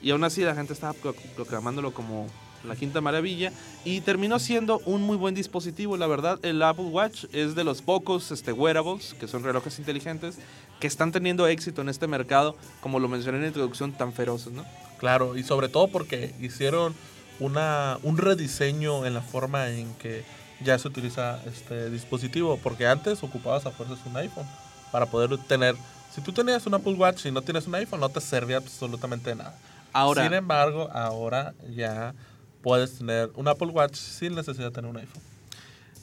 Y 0.00 0.10
aún 0.12 0.24
así 0.24 0.42
la 0.42 0.54
gente 0.54 0.72
estaba 0.72 0.92
pro- 0.94 1.14
proclamándolo 1.34 1.92
como 1.92 2.26
la 2.66 2.76
quinta 2.76 3.00
maravilla 3.00 3.52
y 3.84 4.00
terminó 4.00 4.38
siendo 4.38 4.80
un 4.84 5.02
muy 5.02 5.16
buen 5.16 5.34
dispositivo. 5.34 5.96
La 5.96 6.06
verdad, 6.06 6.38
el 6.42 6.62
Apple 6.62 6.86
Watch 6.86 7.24
es 7.32 7.54
de 7.54 7.64
los 7.64 7.82
pocos 7.82 8.30
este, 8.30 8.52
wearables, 8.52 9.14
que 9.18 9.28
son 9.28 9.42
relojes 9.42 9.78
inteligentes, 9.78 10.38
que 10.80 10.86
están 10.86 11.12
teniendo 11.12 11.46
éxito 11.46 11.82
en 11.82 11.88
este 11.88 12.06
mercado, 12.06 12.56
como 12.80 12.98
lo 13.00 13.08
mencioné 13.08 13.38
en 13.38 13.42
la 13.42 13.48
introducción, 13.48 13.92
tan 13.92 14.12
feroces, 14.12 14.52
¿no? 14.52 14.64
Claro, 14.98 15.36
y 15.36 15.42
sobre 15.42 15.68
todo 15.68 15.88
porque 15.88 16.34
hicieron 16.40 16.94
una, 17.40 17.98
un 18.02 18.16
rediseño 18.16 19.06
en 19.06 19.14
la 19.14 19.22
forma 19.22 19.68
en 19.70 19.92
que 19.94 20.24
ya 20.60 20.78
se 20.78 20.88
utiliza 20.88 21.40
este 21.44 21.90
dispositivo. 21.90 22.58
Porque 22.62 22.86
antes 22.86 23.22
ocupabas 23.22 23.66
a 23.66 23.70
fuerzas 23.70 23.98
un 24.06 24.16
iPhone 24.16 24.46
para 24.90 25.06
poder 25.06 25.36
tener. 25.46 25.76
Si 26.14 26.20
tú 26.20 26.32
tenías 26.32 26.66
un 26.66 26.74
Apple 26.74 26.94
Watch 26.94 27.26
y 27.26 27.30
no 27.30 27.42
tienes 27.42 27.66
un 27.66 27.74
iPhone, 27.74 28.00
no 28.00 28.08
te 28.08 28.20
servía 28.20 28.56
absolutamente 28.58 29.30
de 29.30 29.36
nada. 29.36 29.58
Ahora, 29.92 30.24
Sin 30.24 30.34
embargo, 30.34 30.90
ahora 30.92 31.54
ya 31.74 32.14
puedes 32.66 32.98
tener 32.98 33.30
un 33.36 33.46
Apple 33.46 33.68
Watch 33.68 33.94
sin 33.94 34.34
necesidad 34.34 34.64
de 34.64 34.70
tener 34.72 34.90
un 34.90 34.96
iPhone. 34.96 35.22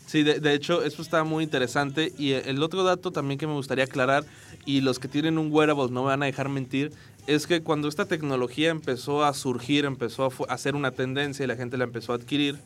Sí, 0.05 0.23
de, 0.23 0.53
hecho, 0.53 0.81
eso 0.81 1.01
está 1.01 1.25
muy 1.25 1.43
interesante. 1.43 2.13
Y 2.17 2.31
el 2.31 2.63
otro 2.63 2.85
dato 2.85 3.11
también 3.11 3.37
que 3.37 3.45
me 3.45 3.51
gustaría 3.51 3.83
aclarar, 3.83 4.23
y 4.65 4.79
los 4.79 4.97
que 4.97 5.09
tienen 5.09 5.37
un 5.37 5.51
wearable 5.51 5.91
no 5.91 6.03
me 6.03 6.11
van 6.11 6.23
a 6.23 6.25
dejar 6.25 6.47
mentir, 6.47 6.93
es 7.27 7.47
que 7.47 7.61
cuando 7.61 7.89
esta 7.89 8.05
tecnología 8.05 8.69
empezó 8.69 9.25
a 9.25 9.33
surgir, 9.33 9.83
empezó 9.83 10.31
a, 10.47 10.57
ser 10.57 10.75
una 10.77 10.91
tendencia 10.91 11.43
y 11.43 11.47
la 11.47 11.57
gente 11.57 11.75
la 11.75 11.83
empezó 11.83 12.13
a 12.13 12.15
adquirir, 12.15 12.57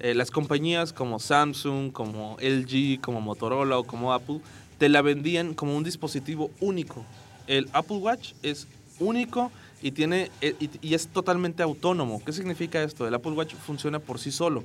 eh, 0.00 0.14
las 0.14 0.30
compañías 0.30 0.94
como 0.94 1.18
Samsung, 1.18 1.92
como 1.92 2.38
LG, 2.40 3.02
como 3.02 3.20
Motorola 3.20 3.76
o 3.76 3.84
como 3.84 4.14
Apple, 4.14 4.40
te 4.78 4.88
la 4.88 5.02
vendían 5.02 5.52
como 5.52 5.76
un 5.76 5.84
dispositivo 5.84 6.50
único. 6.60 7.04
El 7.46 7.68
Apple 7.74 7.98
Watch 7.98 8.32
es 8.42 8.66
único 9.00 9.52
y, 9.82 9.90
tiene, 9.92 10.30
eh, 10.40 10.54
y, 10.60 10.70
y 10.80 10.94
es 10.94 11.08
totalmente 11.08 11.62
autónomo. 11.62 12.22
¿Qué 12.24 12.32
significa 12.32 12.82
esto? 12.82 13.06
El 13.06 13.14
Apple 13.14 13.32
Watch 13.32 13.54
funciona 13.54 13.98
por 13.98 14.18
sí 14.18 14.30
solo. 14.32 14.64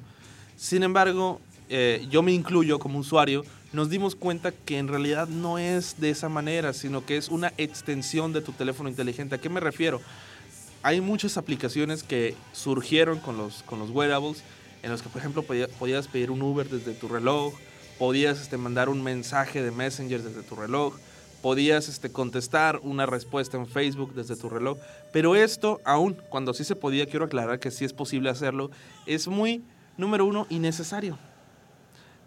Sin 0.57 0.83
embargo, 0.83 1.39
eh, 1.69 2.07
yo 2.09 2.21
me 2.23 2.31
incluyo 2.31 2.79
como 2.79 2.99
usuario, 2.99 3.43
nos 3.71 3.89
dimos 3.89 4.15
cuenta 4.15 4.51
que 4.51 4.77
en 4.77 4.87
realidad 4.87 5.27
no 5.27 5.57
es 5.59 5.99
de 5.99 6.09
esa 6.09 6.27
manera, 6.29 6.73
sino 6.73 7.05
que 7.05 7.17
es 7.17 7.29
una 7.29 7.53
extensión 7.57 8.33
de 8.33 8.41
tu 8.41 8.51
teléfono 8.51 8.89
inteligente. 8.89 9.35
¿A 9.35 9.37
qué 9.37 9.49
me 9.49 9.59
refiero? 9.59 10.01
Hay 10.81 11.01
muchas 11.01 11.37
aplicaciones 11.37 12.03
que 12.03 12.35
surgieron 12.53 13.19
con 13.19 13.37
los, 13.37 13.63
con 13.63 13.79
los 13.79 13.89
wearables, 13.91 14.43
en 14.81 14.91
los 14.91 15.01
que, 15.01 15.09
por 15.09 15.19
ejemplo, 15.19 15.43
podía- 15.43 15.67
podías 15.67 16.07
pedir 16.07 16.31
un 16.31 16.41
Uber 16.41 16.67
desde 16.69 16.93
tu 16.93 17.09
reloj, 17.09 17.53
podías 17.99 18.39
este, 18.39 18.57
mandar 18.57 18.87
un 18.87 19.03
mensaje 19.03 19.61
de 19.61 19.71
Messenger 19.71 20.23
desde 20.23 20.41
tu 20.41 20.55
reloj, 20.55 20.95
podías 21.41 21.89
este, 21.89 22.11
contestar 22.11 22.79
una 22.83 23.05
respuesta 23.05 23.57
en 23.57 23.67
Facebook 23.67 24.13
desde 24.13 24.35
tu 24.35 24.49
reloj. 24.49 24.77
Pero 25.11 25.35
esto, 25.35 25.79
aún 25.85 26.17
cuando 26.29 26.53
sí 26.53 26.63
se 26.63 26.75
podía, 26.75 27.05
quiero 27.05 27.25
aclarar 27.25 27.59
que 27.59 27.71
sí 27.71 27.85
es 27.85 27.93
posible 27.93 28.29
hacerlo, 28.29 28.71
es 29.05 29.27
muy, 29.27 29.63
número 29.97 30.25
uno, 30.25 30.47
innecesario. 30.49 31.17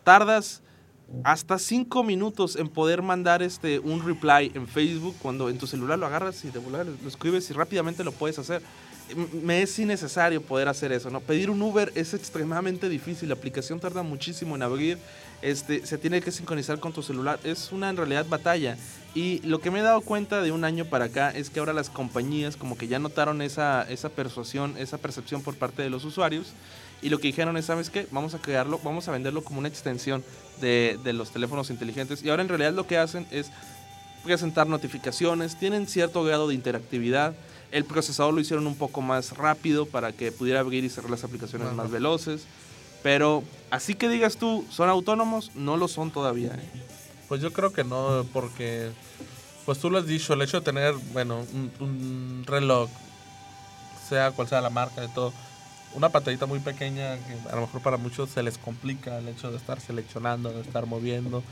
Tardas 0.05 0.62
hasta 1.25 1.59
cinco 1.59 2.03
minutos 2.03 2.57
en 2.57 2.68
poder 2.68 3.03
mandar 3.03 3.42
este, 3.42 3.79
un 3.79 4.05
reply 4.05 4.51
en 4.55 4.66
Facebook 4.66 5.14
cuando 5.20 5.51
en 5.51 5.59
tu 5.59 5.66
celular 5.66 5.98
lo 5.98 6.07
agarras 6.07 6.44
y 6.44 6.51
de 6.51 6.61
lo 6.61 7.09
escribes 7.09 7.51
y 7.51 7.53
rápidamente 7.53 8.03
lo 8.03 8.12
puedes 8.12 8.38
hacer. 8.38 8.62
Me 9.42 9.62
es 9.62 9.79
innecesario 9.79 10.42
poder 10.42 10.68
hacer 10.68 10.92
eso, 10.92 11.11
¿no? 11.11 11.20
Pedir 11.20 11.51
un 11.51 11.61
Uber 11.62 11.92
es 11.94 12.14
extremadamente 12.14 12.88
difícil, 12.88 13.29
la 13.29 13.35
aplicación 13.35 13.81
tarda 13.81 14.03
muchísimo 14.03 14.57
en 14.57 14.62
abrir, 14.62 14.98
este, 15.42 15.87
se 15.87 15.98
tiene 15.98 16.20
que 16.20 16.31
sincronizar 16.31 16.79
con 16.79 16.92
tu 16.92 17.03
celular, 17.03 17.38
es 17.44 17.72
una 17.72 17.90
en 17.90 17.96
realidad 17.96 18.27
batalla. 18.29 18.77
Y 19.14 19.40
lo 19.40 19.61
que 19.61 19.70
me 19.70 19.81
he 19.81 19.83
dado 19.83 20.01
cuenta 20.01 20.40
de 20.40 20.53
un 20.53 20.64
año 20.64 20.87
para 20.87 21.07
acá 21.07 21.31
es 21.31 21.51
que 21.51 21.61
ahora 21.61 21.75
las 21.75 21.90
compañías 21.90 22.57
como 22.57 22.79
que 22.79 22.88
ya 22.88 22.98
notaron 22.98 23.42
esa, 23.42 23.83
esa 23.90 24.09
persuasión, 24.09 24.75
esa 24.79 24.98
percepción 24.98 25.42
por 25.42 25.55
parte 25.57 25.83
de 25.83 25.90
los 25.90 26.05
usuarios 26.05 26.55
y 27.03 27.11
lo 27.11 27.18
que 27.18 27.27
dijeron 27.27 27.57
es, 27.57 27.66
¿sabes 27.66 27.90
qué? 27.90 28.07
Vamos 28.12 28.35
a 28.35 28.38
crearlo, 28.38 28.81
vamos 28.83 29.09
a 29.09 29.12
venderlo 29.12 29.42
como 29.42 29.59
una 29.59 29.68
extensión 29.68 30.25
de, 30.61 30.98
de 31.03 31.12
los 31.12 31.31
teléfonos 31.33 31.68
inteligentes. 31.68 32.22
Y 32.22 32.31
ahora 32.31 32.42
en 32.42 32.48
realidad 32.48 32.72
lo 32.72 32.87
que 32.87 32.96
hacen 32.96 33.27
es 33.33 33.51
presentar 34.22 34.68
notificaciones, 34.68 35.59
tienen 35.59 35.88
cierto 35.88 36.22
grado 36.22 36.48
de 36.48 36.55
interactividad. 36.55 37.35
El 37.73 37.85
procesador 37.85 38.35
lo 38.35 38.41
hicieron 38.41 38.67
un 38.67 38.77
poco 38.77 39.01
más 39.01 39.37
rápido 39.37 39.87
para 39.87 40.13
que 40.13 40.31
pudiera 40.31 40.61
abrir 40.61 40.85
y 40.85 40.89
cerrar 40.91 41.11
las 41.11 41.25
aplicaciones 41.25 41.69
Ajá. 41.69 41.77
más 41.77 41.91
veloces. 41.91 42.45
Pero 43.03 43.43
así 43.71 43.95
que 43.95 44.09
digas 44.09 44.37
tú, 44.37 44.65
¿son 44.71 44.89
autónomos? 44.89 45.51
No 45.55 45.77
lo 45.77 45.89
son 45.89 46.11
todavía. 46.11 46.53
¿eh? 46.55 46.71
Pues 47.29 47.41
yo 47.41 47.53
creo 47.53 47.73
que 47.73 47.83
no, 47.83 48.25
porque, 48.33 48.91
pues 49.65 49.79
tú 49.79 49.91
lo 49.91 49.99
has 49.99 50.07
dicho, 50.07 50.35
el 50.35 50.43
hecho 50.43 50.61
de 50.61 50.65
tener, 50.65 50.95
bueno, 51.13 51.45
un, 51.53 51.73
un 51.81 52.45
reloj, 52.47 52.89
sea 54.09 54.31
cual 54.31 54.49
sea 54.49 54.61
la 54.61 54.71
marca 54.71 55.01
de 55.01 55.09
todo, 55.09 55.33
una 55.95 56.11
pantallita 56.11 56.47
muy 56.47 56.61
pequeña 56.61 57.17
que 57.17 57.51
a 57.51 57.55
lo 57.57 57.63
mejor 57.63 57.83
para 57.83 57.97
muchos 57.97 58.31
se 58.31 58.43
les 58.43 58.59
complica 58.59 59.19
el 59.19 59.29
hecho 59.29 59.51
de 59.51 59.57
estar 59.57 59.81
seleccionando, 59.81 60.53
de 60.53 60.61
estar 60.61 60.87
moviendo, 60.87 61.43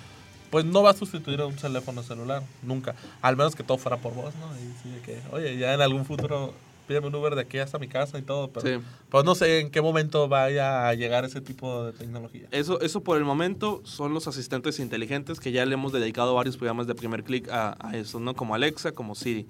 pues 0.50 0.64
no 0.64 0.82
va 0.82 0.90
a 0.90 0.94
sustituir 0.94 1.40
a 1.40 1.46
un 1.46 1.54
teléfono 1.56 2.02
celular, 2.02 2.42
nunca. 2.62 2.94
Al 3.22 3.36
menos 3.36 3.54
que 3.54 3.62
todo 3.62 3.78
fuera 3.78 3.96
por 3.98 4.14
voz, 4.14 4.34
¿no? 4.36 4.46
Y 4.56 4.72
sí, 4.82 5.00
que, 5.04 5.18
oye, 5.32 5.56
ya 5.56 5.74
en 5.74 5.80
algún 5.80 6.04
futuro 6.04 6.52
pídeme 6.88 7.06
un 7.06 7.14
Uber 7.14 7.36
de 7.36 7.42
aquí 7.42 7.58
hasta 7.58 7.78
mi 7.78 7.86
casa 7.86 8.18
y 8.18 8.22
todo, 8.22 8.48
pero 8.50 8.66
Sí. 8.80 8.84
pues 9.10 9.24
no 9.24 9.36
sé 9.36 9.60
en 9.60 9.70
qué 9.70 9.80
momento 9.80 10.26
vaya 10.28 10.88
a 10.88 10.94
llegar 10.94 11.24
ese 11.24 11.40
tipo 11.40 11.84
de 11.84 11.92
tecnología. 11.92 12.48
Eso, 12.50 12.80
eso 12.80 13.00
por 13.02 13.16
el 13.16 13.24
momento 13.24 13.80
son 13.84 14.12
los 14.12 14.26
asistentes 14.26 14.80
inteligentes 14.80 15.38
que 15.38 15.52
ya 15.52 15.64
le 15.64 15.74
hemos 15.74 15.92
dedicado 15.92 16.34
varios 16.34 16.56
programas 16.56 16.88
de 16.88 16.96
primer 16.96 17.22
clic 17.22 17.48
a, 17.48 17.76
a 17.78 17.96
eso, 17.96 18.18
¿no? 18.18 18.34
Como 18.34 18.56
Alexa, 18.56 18.90
como 18.90 19.14
Siri. 19.14 19.46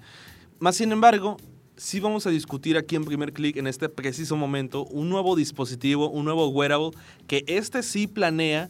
Más 0.59 0.75
sin 0.75 0.91
embargo, 0.91 1.37
sí 1.77 1.99
vamos 1.99 2.27
a 2.27 2.29
discutir 2.29 2.77
aquí 2.77 2.95
en 2.95 3.05
primer 3.05 3.33
clic, 3.33 3.57
en 3.57 3.65
este 3.65 3.89
preciso 3.89 4.35
momento, 4.37 4.85
un 4.85 5.09
nuevo 5.09 5.35
dispositivo, 5.35 6.11
un 6.11 6.25
nuevo 6.25 6.47
wearable, 6.49 6.91
que 7.25 7.43
este 7.47 7.81
sí 7.81 8.05
planea 8.05 8.69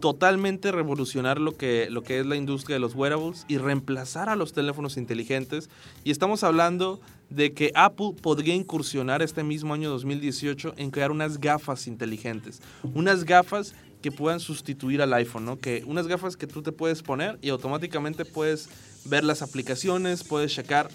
totalmente 0.00 0.72
revolucionar 0.72 1.40
lo 1.40 1.56
que, 1.56 1.88
lo 1.90 2.02
que 2.02 2.20
es 2.20 2.26
la 2.26 2.36
industria 2.36 2.76
de 2.76 2.80
los 2.80 2.94
wearables 2.94 3.44
y 3.48 3.58
reemplazar 3.58 4.28
a 4.28 4.36
los 4.36 4.52
teléfonos 4.52 4.96
inteligentes. 4.96 5.70
Y 6.04 6.10
estamos 6.10 6.44
hablando 6.44 7.00
de 7.30 7.52
que 7.52 7.72
Apple 7.74 8.12
podría 8.20 8.54
incursionar 8.54 9.22
este 9.22 9.42
mismo 9.42 9.74
año 9.74 9.90
2018 9.90 10.74
en 10.76 10.90
crear 10.90 11.10
unas 11.10 11.40
gafas 11.40 11.86
inteligentes. 11.86 12.60
Unas 12.94 13.24
gafas 13.24 13.74
que 14.02 14.12
puedan 14.12 14.40
sustituir 14.40 15.02
al 15.02 15.12
iPhone. 15.14 15.56
Que 15.56 15.82
unas 15.86 16.06
gafas 16.06 16.36
que 16.36 16.46
tú 16.46 16.62
te 16.62 16.72
puedes 16.72 17.02
poner 17.02 17.38
y 17.42 17.48
automáticamente 17.48 18.24
puedes 18.24 18.68
ver 19.04 19.24
las 19.24 19.42
aplicaciones, 19.42 20.24
puedes 20.24 20.52
checar 20.52 20.88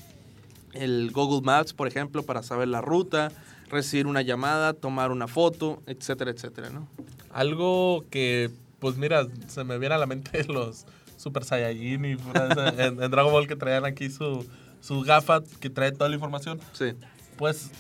el 0.74 1.12
Google 1.12 1.42
Maps, 1.42 1.74
por 1.74 1.88
ejemplo, 1.88 2.24
para 2.24 2.44
saber 2.44 2.68
la 2.68 2.82
ruta, 2.82 3.32
recibir 3.70 4.08
una 4.08 4.22
llamada, 4.22 4.74
tomar 4.74 5.12
una 5.12 5.28
foto, 5.28 5.82
etcétera, 5.86 6.32
etcétera, 6.32 6.70
¿no? 6.70 6.88
Algo 7.34 8.06
que, 8.10 8.50
pues 8.82 8.98
mira, 8.98 9.26
se 9.48 9.64
me 9.64 9.78
viene 9.78 9.96
a 9.96 9.98
la 9.98 10.08
mente 10.08 10.44
los 10.50 10.86
Super 11.16 11.46
Saiyajin 11.46 12.04
y 12.04 12.12
en, 12.78 13.02
en 13.02 13.12
Dragon 13.12 13.32
Ball 13.32 13.48
que 13.48 13.56
traían 13.56 13.86
aquí 13.86 14.10
su, 14.10 14.46
su 14.82 15.02
gafa 15.04 15.42
que 15.62 15.70
trae 15.70 15.94
toda 15.94 16.10
la 16.10 16.16
información. 16.16 16.60
Sí. 16.74 16.94
Pues 17.38 17.72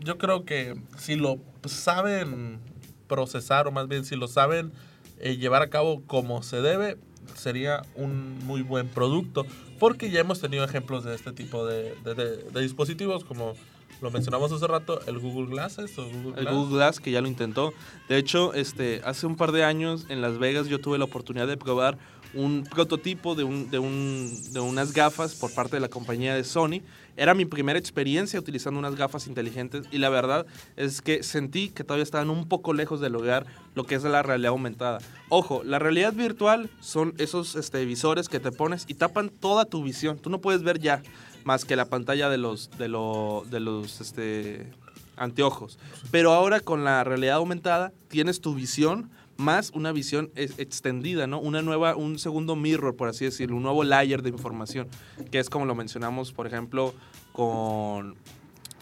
yo 0.00 0.18
creo 0.18 0.44
que 0.44 0.74
si 0.98 1.16
lo 1.16 1.38
saben 1.64 2.58
procesar 3.06 3.66
o 3.68 3.72
más 3.72 3.88
bien 3.88 4.04
si 4.04 4.16
lo 4.16 4.28
saben 4.28 4.72
eh, 5.20 5.36
llevar 5.36 5.62
a 5.62 5.70
cabo 5.70 6.02
como 6.06 6.42
se 6.42 6.60
debe, 6.60 6.96
sería 7.34 7.82
un 7.94 8.38
muy 8.44 8.62
buen 8.62 8.88
producto. 8.88 9.46
Porque 9.78 10.10
ya 10.10 10.18
hemos 10.20 10.40
tenido 10.40 10.64
ejemplos 10.64 11.04
de 11.04 11.14
este 11.14 11.30
tipo 11.32 11.64
de, 11.64 11.94
de- 12.04 12.14
de- 12.14 12.36
de 12.50 12.60
dispositivos 12.60 13.24
como 13.24 13.54
lo 14.00 14.10
mencionamos 14.10 14.52
hace 14.52 14.66
rato, 14.66 15.00
el 15.06 15.18
Google 15.18 15.46
Glasses 15.46 15.98
o 15.98 16.04
Google 16.04 16.34
El 16.36 16.44
Glass. 16.44 16.54
Google 16.54 16.76
Glass, 16.76 17.00
que 17.00 17.10
ya 17.10 17.20
lo 17.20 17.28
intentó. 17.28 17.72
De 18.08 18.16
hecho, 18.16 18.54
este, 18.54 19.00
hace 19.04 19.26
un 19.26 19.36
par 19.36 19.52
de 19.52 19.64
años 19.64 20.06
en 20.08 20.20
Las 20.20 20.38
Vegas 20.38 20.68
yo 20.68 20.80
tuve 20.80 20.98
la 20.98 21.04
oportunidad 21.04 21.46
de 21.46 21.56
probar 21.56 21.98
un 22.34 22.64
prototipo 22.64 23.34
de, 23.34 23.44
un, 23.44 23.70
de, 23.70 23.78
un, 23.78 24.30
de 24.52 24.60
unas 24.60 24.92
gafas 24.92 25.34
por 25.34 25.52
parte 25.52 25.76
de 25.76 25.80
la 25.80 25.88
compañía 25.88 26.34
de 26.34 26.44
Sony. 26.44 26.82
Era 27.16 27.34
mi 27.34 27.44
primera 27.44 27.78
experiencia 27.78 28.38
utilizando 28.38 28.78
unas 28.78 28.94
gafas 28.94 29.26
inteligentes 29.26 29.86
y 29.90 29.98
la 29.98 30.08
verdad 30.08 30.46
es 30.76 31.00
que 31.00 31.22
sentí 31.22 31.70
que 31.70 31.84
todavía 31.84 32.04
estaban 32.04 32.30
un 32.30 32.46
poco 32.46 32.74
lejos 32.74 33.00
de 33.00 33.10
lograr 33.10 33.46
lo 33.74 33.84
que 33.84 33.94
es 33.94 34.04
la 34.04 34.22
realidad 34.22 34.50
aumentada. 34.50 34.98
Ojo, 35.28 35.62
la 35.64 35.78
realidad 35.78 36.12
virtual 36.12 36.70
son 36.80 37.14
esos 37.18 37.56
este, 37.56 37.84
visores 37.84 38.28
que 38.28 38.40
te 38.40 38.52
pones 38.52 38.84
y 38.88 38.94
tapan 38.94 39.30
toda 39.30 39.64
tu 39.64 39.82
visión. 39.82 40.18
Tú 40.18 40.30
no 40.30 40.40
puedes 40.40 40.62
ver 40.62 40.78
ya 40.78 41.02
más 41.48 41.64
que 41.64 41.76
la 41.76 41.86
pantalla 41.86 42.28
de 42.28 42.36
los, 42.36 42.68
de 42.76 42.88
lo- 42.88 43.42
de 43.50 43.58
los 43.58 44.02
este, 44.02 44.70
anteojos. 45.16 45.78
Pero 46.10 46.32
ahora 46.32 46.60
con 46.60 46.84
la 46.84 47.02
realidad 47.04 47.36
aumentada 47.36 47.90
tienes 48.08 48.40
tu 48.42 48.54
visión 48.54 49.10
más 49.38 49.70
una 49.72 49.92
visión 49.92 50.30
ex- 50.34 50.58
extendida, 50.58 51.26
¿no? 51.26 51.38
Una 51.40 51.62
nueva, 51.62 51.96
un 51.96 52.18
segundo 52.18 52.54
mirror, 52.54 52.96
por 52.96 53.08
así 53.08 53.24
decirlo, 53.24 53.56
un 53.56 53.62
nuevo 53.62 53.82
layer 53.82 54.20
de 54.22 54.28
información, 54.30 54.88
que 55.30 55.38
es 55.38 55.48
como 55.48 55.64
lo 55.64 55.74
mencionamos, 55.74 56.32
por 56.32 56.46
ejemplo, 56.46 56.92
con 57.32 58.16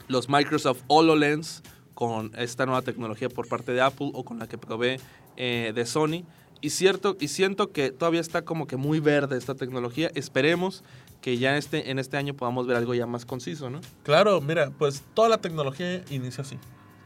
los 0.08 0.28
Microsoft 0.28 0.82
HoloLens, 0.88 1.62
con 1.94 2.32
esta 2.36 2.66
nueva 2.66 2.82
tecnología 2.82 3.28
por 3.28 3.46
parte 3.48 3.72
de 3.72 3.80
Apple 3.82 4.10
o 4.12 4.24
con 4.24 4.38
la 4.38 4.48
que 4.48 4.58
provee 4.58 4.96
eh, 5.36 5.72
de 5.74 5.86
Sony. 5.86 6.24
Y, 6.62 6.70
cierto, 6.70 7.16
y 7.20 7.28
siento 7.28 7.70
que 7.70 7.90
todavía 7.90 8.20
está 8.22 8.42
como 8.46 8.66
que 8.66 8.76
muy 8.78 8.98
verde 8.98 9.36
esta 9.36 9.54
tecnología. 9.54 10.10
Esperemos 10.14 10.82
que 11.26 11.38
ya 11.38 11.56
este, 11.56 11.90
en 11.90 11.98
este 11.98 12.16
año 12.16 12.34
podamos 12.34 12.68
ver 12.68 12.76
algo 12.76 12.94
ya 12.94 13.04
más 13.04 13.26
conciso, 13.26 13.68
¿no? 13.68 13.80
Claro, 14.04 14.40
mira, 14.40 14.70
pues 14.78 15.02
toda 15.12 15.28
la 15.28 15.38
tecnología 15.38 16.04
inicia 16.08 16.42
así. 16.42 16.56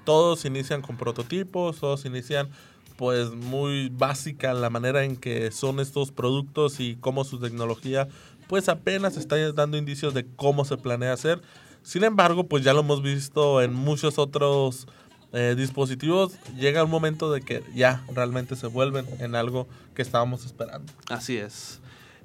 Todos 0.04 0.44
inician 0.44 0.83
con 0.83 0.98
prototipos, 0.98 1.80
todos 1.80 2.04
inician 2.04 2.50
pues 2.98 3.30
muy 3.30 3.88
básica 3.88 4.52
la 4.52 4.68
manera 4.68 5.04
en 5.04 5.16
que 5.16 5.50
son 5.50 5.80
estos 5.80 6.12
productos 6.12 6.80
y 6.80 6.96
cómo 6.96 7.24
su 7.24 7.40
tecnología 7.40 8.09
pues 8.46 8.68
apenas 8.68 9.16
está 9.16 9.37
dando 9.52 9.78
indicios 9.78 10.12
de 10.12 10.26
cómo 10.37 10.66
se 10.66 10.76
planea 10.76 11.14
hacer. 11.14 11.40
Sin 11.83 12.04
embargo, 12.04 12.44
pues 12.44 12.62
ya 12.62 12.74
lo 12.74 12.80
hemos 12.80 13.02
visto 13.02 13.62
en 13.62 13.72
muchos 13.72 14.18
otros 14.18 14.87
eh, 15.33 15.54
dispositivos. 15.56 16.35
Llega 16.59 16.85
un 16.85 16.90
momento 16.90 17.33
de 17.33 17.40
que 17.40 17.62
ya 17.74 18.04
realmente 18.14 18.54
se 18.54 18.66
vuelven 18.66 19.06
en 19.18 19.35
algo 19.35 19.66
que 19.94 20.02
estábamos 20.02 20.44
esperando. 20.44 20.92
Así 21.09 21.38
es. 21.38 21.80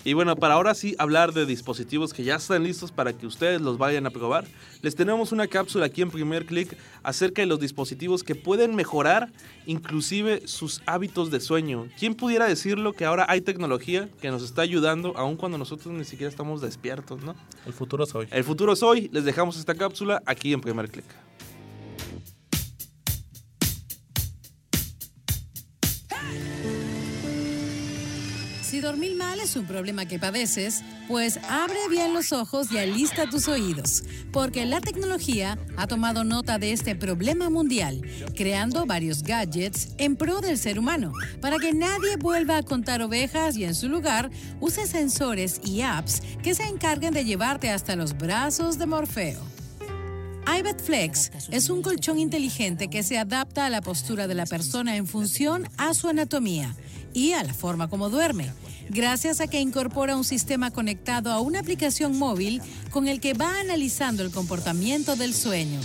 Y 0.05 0.13
bueno, 0.13 0.35
para 0.35 0.53
ahora 0.53 0.75
sí 0.75 0.95
hablar 0.99 1.33
de 1.33 1.47
dispositivos 1.47 2.13
que 2.13 2.23
ya 2.23 2.35
están 2.35 2.63
listos 2.63 2.91
para 2.91 3.11
que 3.13 3.25
ustedes 3.25 3.59
los 3.59 3.79
vayan 3.79 4.05
a 4.05 4.11
probar, 4.11 4.45
les 4.83 4.95
tenemos 4.95 5.31
una 5.31 5.47
cápsula 5.47 5.87
aquí 5.87 6.03
en 6.03 6.11
primer 6.11 6.45
clic 6.45 6.77
acerca 7.01 7.41
de 7.41 7.47
los 7.47 7.59
dispositivos 7.59 8.23
que 8.23 8.35
pueden 8.35 8.75
mejorar 8.75 9.31
inclusive 9.65 10.47
sus 10.47 10.83
hábitos 10.85 11.31
de 11.31 11.39
sueño. 11.39 11.87
¿Quién 11.97 12.13
pudiera 12.13 12.45
decirlo 12.45 12.93
que 12.93 13.03
ahora 13.03 13.25
hay 13.27 13.41
tecnología 13.41 14.07
que 14.21 14.29
nos 14.29 14.43
está 14.43 14.61
ayudando 14.61 15.17
aun 15.17 15.37
cuando 15.37 15.57
nosotros 15.57 15.91
ni 15.91 16.05
siquiera 16.05 16.29
estamos 16.29 16.61
despiertos, 16.61 17.23
¿no? 17.23 17.35
El 17.65 17.73
futuro 17.73 18.03
es 18.03 18.13
hoy. 18.13 18.27
El 18.29 18.43
futuro 18.43 18.73
es 18.73 18.83
hoy, 18.83 19.09
les 19.11 19.25
dejamos 19.25 19.57
esta 19.57 19.73
cápsula 19.73 20.21
aquí 20.27 20.53
en 20.53 20.61
primer 20.61 20.87
clic. 20.87 21.05
Si 28.75 28.81
dormir 28.81 29.15
mal 29.15 29.39
es 29.39 29.55
un 29.55 29.65
problema 29.65 30.05
que 30.05 30.19
padeces, 30.19 30.83
pues 31.07 31.39
abre 31.47 31.79
bien 31.89 32.13
los 32.13 32.33
ojos 32.33 32.69
y 32.73 32.77
alista 32.77 33.29
tus 33.29 33.47
oídos, 33.47 34.03
porque 34.33 34.65
la 34.65 34.81
tecnología 34.81 35.57
ha 35.77 35.87
tomado 35.87 36.25
nota 36.25 36.59
de 36.59 36.73
este 36.73 36.93
problema 36.93 37.49
mundial, 37.49 38.01
creando 38.35 38.85
varios 38.85 39.23
gadgets 39.23 39.91
en 39.97 40.17
pro 40.17 40.41
del 40.41 40.57
ser 40.57 40.77
humano, 40.77 41.13
para 41.39 41.57
que 41.57 41.73
nadie 41.73 42.17
vuelva 42.17 42.57
a 42.57 42.63
contar 42.63 43.01
ovejas 43.01 43.55
y 43.55 43.63
en 43.63 43.75
su 43.75 43.87
lugar 43.87 44.29
use 44.59 44.85
sensores 44.87 45.61
y 45.63 45.79
apps 45.79 46.21
que 46.43 46.53
se 46.53 46.63
encarguen 46.63 47.13
de 47.13 47.23
llevarte 47.23 47.69
hasta 47.69 47.95
los 47.95 48.17
brazos 48.17 48.77
de 48.77 48.87
Morfeo. 48.87 49.41
iBet 50.59 50.83
Flex 50.83 51.31
es 51.49 51.69
un 51.69 51.81
colchón 51.81 52.19
inteligente 52.19 52.89
que 52.89 53.03
se 53.03 53.17
adapta 53.17 53.67
a 53.67 53.69
la 53.69 53.81
postura 53.81 54.27
de 54.27 54.35
la 54.35 54.45
persona 54.45 54.97
en 54.97 55.07
función 55.07 55.65
a 55.77 55.93
su 55.93 56.09
anatomía 56.09 56.75
y 57.15 57.31
a 57.31 57.43
la 57.43 57.53
forma 57.53 57.87
como 57.89 58.09
duerme, 58.09 58.51
gracias 58.89 59.41
a 59.41 59.47
que 59.47 59.59
incorpora 59.59 60.15
un 60.15 60.23
sistema 60.23 60.71
conectado 60.71 61.31
a 61.31 61.39
una 61.39 61.59
aplicación 61.59 62.17
móvil 62.17 62.61
con 62.91 63.07
el 63.07 63.19
que 63.19 63.33
va 63.33 63.59
analizando 63.59 64.23
el 64.23 64.31
comportamiento 64.31 65.15
del 65.15 65.33
sueño. 65.33 65.79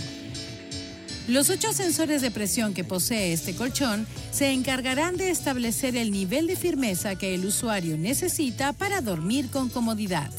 Los 1.27 1.49
ocho 1.49 1.71
sensores 1.71 2.21
de 2.21 2.31
presión 2.31 2.73
que 2.73 2.83
posee 2.83 3.31
este 3.31 3.55
colchón 3.55 4.07
se 4.31 4.51
encargarán 4.51 5.17
de 5.17 5.29
establecer 5.29 5.95
el 5.95 6.11
nivel 6.11 6.47
de 6.47 6.55
firmeza 6.55 7.15
que 7.15 7.35
el 7.35 7.45
usuario 7.45 7.97
necesita 7.97 8.73
para 8.73 9.01
dormir 9.01 9.49
con 9.49 9.69
comodidad. 9.69 10.31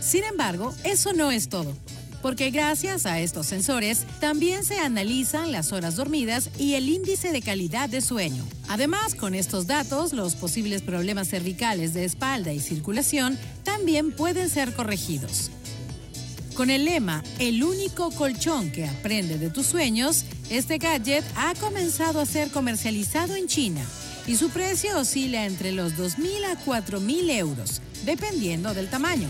Sin 0.00 0.24
embargo, 0.24 0.74
eso 0.84 1.12
no 1.12 1.30
es 1.30 1.48
todo, 1.48 1.76
porque 2.22 2.50
gracias 2.50 3.04
a 3.04 3.20
estos 3.20 3.46
sensores 3.46 4.06
también 4.20 4.64
se 4.64 4.78
analizan 4.78 5.52
las 5.52 5.72
horas 5.72 5.96
dormidas 5.96 6.50
y 6.58 6.74
el 6.74 6.88
índice 6.88 7.32
de 7.32 7.42
calidad 7.42 7.88
de 7.88 8.00
sueño. 8.00 8.44
Además, 8.68 9.14
con 9.14 9.34
estos 9.34 9.66
datos, 9.66 10.12
los 10.12 10.36
posibles 10.36 10.80
problemas 10.82 11.28
cervicales 11.28 11.92
de 11.92 12.04
espalda 12.04 12.52
y 12.52 12.60
circulación 12.60 13.38
también 13.64 14.12
pueden 14.12 14.48
ser 14.48 14.72
corregidos. 14.72 15.50
Con 16.54 16.70
el 16.70 16.84
lema 16.84 17.22
El 17.38 17.64
único 17.64 18.10
colchón 18.10 18.70
que 18.70 18.86
aprende 18.86 19.38
de 19.38 19.50
tus 19.50 19.66
sueños, 19.66 20.24
este 20.50 20.78
gadget 20.78 21.24
ha 21.34 21.54
comenzado 21.54 22.20
a 22.20 22.26
ser 22.26 22.50
comercializado 22.50 23.34
en 23.34 23.48
China 23.48 23.82
y 24.26 24.36
su 24.36 24.50
precio 24.50 24.98
oscila 24.98 25.46
entre 25.46 25.72
los 25.72 25.94
2.000 25.94 26.44
a 26.44 26.64
4.000 26.64 27.30
euros, 27.30 27.80
dependiendo 28.04 28.74
del 28.74 28.88
tamaño. 28.88 29.28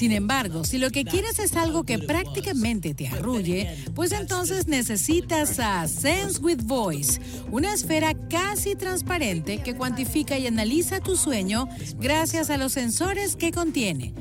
Sin 0.00 0.12
embargo, 0.12 0.64
si 0.64 0.78
lo 0.78 0.90
que 0.90 1.04
quieres 1.04 1.38
es 1.40 1.56
algo 1.56 1.84
que 1.84 1.98
prácticamente 1.98 2.94
te 2.94 3.06
arrulle, 3.06 3.76
pues 3.94 4.12
entonces 4.12 4.66
necesitas 4.66 5.60
a 5.60 5.86
Sense 5.86 6.40
with 6.40 6.62
Voice, 6.62 7.20
una 7.50 7.74
esfera 7.74 8.14
casi 8.30 8.76
transparente 8.76 9.58
que 9.58 9.76
cuantifica 9.76 10.38
y 10.38 10.46
analiza 10.46 11.00
tu 11.00 11.18
sueño 11.18 11.68
gracias 11.98 12.48
a 12.48 12.56
los 12.56 12.72
sensores 12.72 13.36
que 13.36 13.52
contiene 13.52 14.14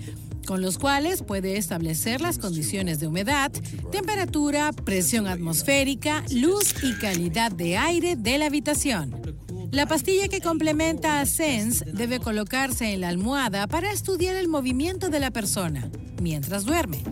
con 0.46 0.62
los 0.62 0.80
cuales 0.80 1.22
puede 1.22 1.58
establecer 1.58 2.22
las 2.22 2.40
condiciones 2.40 3.00
de 3.00 3.06
humedad, 3.06 3.52
temperatura, 3.92 4.74
presión 4.74 5.28
atmosférica, 5.28 6.26
luz 6.32 6.74
y 6.82 6.94
calidad 6.96 7.52
de 7.52 7.78
aire 7.78 8.16
de 8.16 8.40
la 8.40 8.48
habitación. 8.48 9.29
La 9.72 9.86
pastilla 9.86 10.28
que 10.28 10.42
complementa 10.42 11.22
a 11.22 11.26
Sense 11.28 11.86
debe 11.86 12.20
colocarse 12.20 12.92
en 12.92 13.02
la 13.02 13.10
almohada 13.10 13.68
para 13.68 13.92
estudiar 13.92 14.36
el 14.36 14.48
movimiento 14.48 15.10
de 15.10 15.20
la 15.20 15.30
persona 15.30 15.92
mientras 16.22 16.66
duerme. 16.66 17.04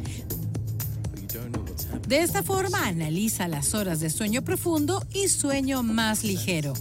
De 2.08 2.22
esta 2.22 2.42
forma 2.42 2.88
analiza 2.88 3.48
las 3.48 3.76
horas 3.76 4.00
de 4.00 4.10
sueño 4.10 4.42
profundo 4.42 5.06
y 5.14 5.28
sueño 5.28 5.84
más 5.84 6.24
ligero. 6.24 6.74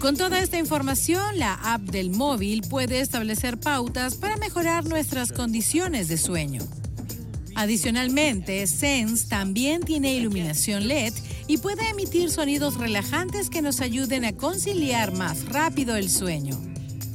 Con 0.00 0.16
toda 0.16 0.40
esta 0.40 0.58
información, 0.58 1.38
la 1.38 1.54
app 1.54 1.82
del 1.82 2.10
móvil 2.10 2.62
puede 2.62 3.00
establecer 3.00 3.58
pautas 3.58 4.16
para 4.16 4.36
mejorar 4.36 4.84
nuestras 4.84 5.30
condiciones 5.30 6.08
de 6.08 6.18
sueño. 6.18 6.62
Adicionalmente, 7.54 8.66
Sense 8.66 9.28
también 9.28 9.82
tiene 9.82 10.14
iluminación 10.14 10.88
LED 10.88 11.12
y 11.48 11.58
puede 11.58 11.88
emitir 11.88 12.30
sonidos 12.30 12.76
relajantes 12.76 13.50
que 13.50 13.62
nos 13.62 13.80
ayuden 13.80 14.24
a 14.24 14.34
conciliar 14.34 15.12
más 15.12 15.46
rápido 15.46 15.96
el 15.96 16.08
sueño. 16.08 16.56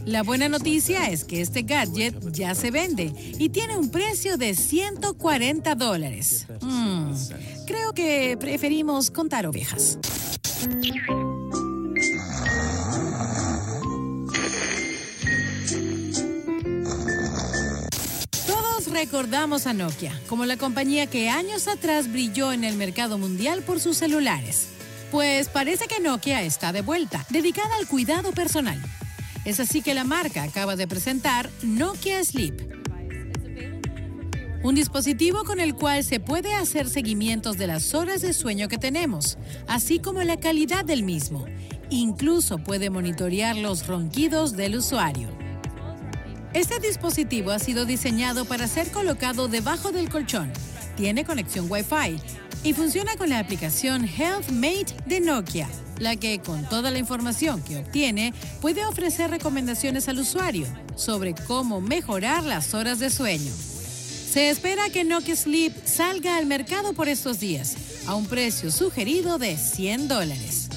La 0.06 0.22
buena 0.22 0.50
noticia 0.50 1.10
es 1.10 1.24
que 1.24 1.40
este 1.40 1.62
gadget 1.62 2.34
ya 2.34 2.56
se 2.56 2.72
vende 2.72 3.14
y 3.40 3.48
tiene 3.50 3.78
un 3.78 3.90
precio 3.90 4.36
de 4.36 4.54
140 4.54 5.76
dólares. 5.76 6.48
Mm, 6.60 7.14
creo 7.66 7.94
que 7.94 8.36
preferimos 8.38 9.10
contar 9.10 9.46
ovejas. 9.46 9.98
Recordamos 18.94 19.68
a 19.68 19.74
Nokia 19.74 20.18
como 20.28 20.46
la 20.46 20.56
compañía 20.56 21.08
que 21.08 21.30
años 21.30 21.68
atrás 21.68 22.12
brilló 22.12 22.54
en 22.54 22.64
el 22.64 22.76
mercado 22.76 23.18
mundial 23.18 23.64
por 23.64 23.80
sus 23.80 23.98
celulares. 23.98 24.68
Pues 25.12 25.50
parece 25.50 25.88
que 25.88 26.00
Nokia 26.00 26.44
está 26.44 26.72
de 26.72 26.82
vuelta, 26.82 27.26
dedicada 27.30 27.76
al 27.80 27.88
cuidado 27.88 28.32
personal. 28.32 28.80
Es 29.46 29.60
así 29.60 29.82
que 29.82 29.94
la 29.94 30.04
marca 30.04 30.44
acaba 30.44 30.76
de 30.76 30.88
presentar 30.88 31.50
Nokia 31.64 32.24
Sleep. 32.24 32.74
Un 34.64 34.76
dispositivo 34.76 35.44
con 35.44 35.60
el 35.60 35.76
cual 35.76 36.04
se 36.06 36.22
puede 36.22 36.54
hacer 36.54 36.88
seguimientos 36.88 37.58
de 37.58 37.68
las 37.68 37.94
horas 37.94 38.22
de 38.22 38.32
sueño 38.32 38.70
que 38.70 38.78
tenemos, 38.78 39.38
así 39.68 40.00
como 40.00 40.24
la 40.24 40.40
calidad 40.40 40.86
del 40.86 41.04
mismo. 41.04 41.46
Incluso 41.90 42.60
puede 42.60 42.90
monitorear 42.90 43.58
los 43.58 43.86
ronquidos 43.88 44.54
del 44.54 44.78
usuario. 44.78 45.43
Este 46.54 46.80
dispositivo 46.80 47.50
ha 47.50 47.58
sido 47.58 47.86
diseñado 47.86 48.46
para 48.46 48.68
ser 48.68 48.92
colocado 48.92 49.48
debajo 49.48 49.92
del 49.92 50.10
colchón. 50.10 50.54
Tiene 50.96 51.26
conexión 51.26 51.66
Wi-Fi 51.68 52.20
y 52.64 52.74
funciona 52.74 53.16
con 53.16 53.30
la 53.30 53.40
aplicación 53.40 54.08
HealthMate 54.08 54.96
de 55.08 55.20
Nokia, 55.20 55.68
la 55.98 56.16
que 56.16 56.40
con 56.42 56.64
toda 56.70 56.92
la 56.92 57.00
información 57.00 57.64
que 57.64 57.78
obtiene 57.78 58.36
puede 58.62 58.86
ofrecer 58.86 59.32
recomendaciones 59.32 60.08
al 60.08 60.20
usuario 60.20 60.68
sobre 60.96 61.34
cómo 61.34 61.82
mejorar 61.82 62.44
las 62.44 62.76
horas 62.76 63.00
de 63.00 63.10
sueño. 63.10 63.52
Se 63.52 64.52
espera 64.52 64.90
que 64.90 65.04
Nokia 65.04 65.36
Sleep 65.36 65.74
salga 65.86 66.38
al 66.38 66.46
mercado 66.46 66.94
por 66.94 67.10
estos 67.10 67.40
días, 67.40 67.76
a 68.06 68.14
un 68.14 68.28
precio 68.28 68.72
sugerido 68.72 69.40
de 69.40 69.58
100 69.58 70.08
dólares. 70.08 70.70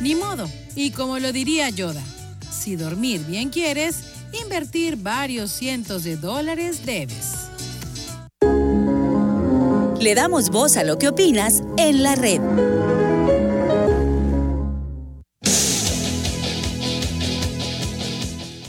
Ni 0.00 0.14
modo, 0.14 0.48
y 0.76 0.92
como 0.92 1.18
lo 1.18 1.32
diría 1.32 1.68
Yoda, 1.68 2.02
si 2.50 2.76
dormir 2.76 3.24
bien 3.26 3.50
quieres, 3.50 4.09
invertir 4.32 4.96
varios 4.96 5.50
cientos 5.50 6.04
de 6.04 6.16
dólares 6.16 6.84
debes. 6.84 7.50
Le 10.00 10.14
damos 10.14 10.48
voz 10.48 10.76
a 10.76 10.84
lo 10.84 10.98
que 10.98 11.08
opinas 11.08 11.62
en 11.76 12.02
la 12.02 12.14
red. 12.14 12.40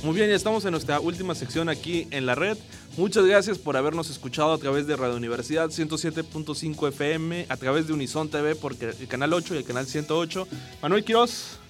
Muy 0.04 0.16
bien, 0.16 0.30
ya 0.30 0.36
estamos 0.36 0.66
en 0.66 0.72
nuestra 0.72 1.00
última 1.00 1.36
sección 1.36 1.70
aquí 1.70 2.06
en 2.12 2.26
la 2.26 2.36
red. 2.36 2.58
Muchas 2.98 3.24
gracias 3.24 3.58
por 3.58 3.78
habernos 3.78 4.10
escuchado 4.10 4.52
a 4.52 4.58
través 4.58 4.86
de 4.86 4.98
Radio 4.98 5.16
Universidad 5.16 5.70
107.5 5.70 6.90
FM, 6.90 7.46
a 7.48 7.56
través 7.56 7.88
de 7.88 7.94
Unison 7.94 8.28
TV, 8.28 8.56
porque 8.56 8.90
el 8.90 9.08
canal 9.08 9.32
8 9.32 9.56
y 9.56 9.58
el 9.60 9.64
canal 9.64 9.88
108. 9.88 10.48
Manuel 10.82 11.06
Quiroz, 11.06 11.61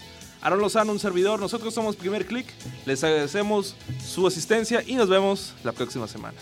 Aaron 0.41 0.59
Lozano, 0.59 0.91
un 0.91 0.99
servidor. 0.99 1.39
Nosotros 1.39 1.73
somos 1.73 1.95
Primer 1.95 2.25
Click. 2.25 2.47
Les 2.85 3.03
agradecemos 3.03 3.75
su 4.05 4.25
asistencia 4.25 4.83
y 4.85 4.95
nos 4.95 5.09
vemos 5.09 5.53
la 5.63 5.71
próxima 5.71 6.07
semana. 6.07 6.37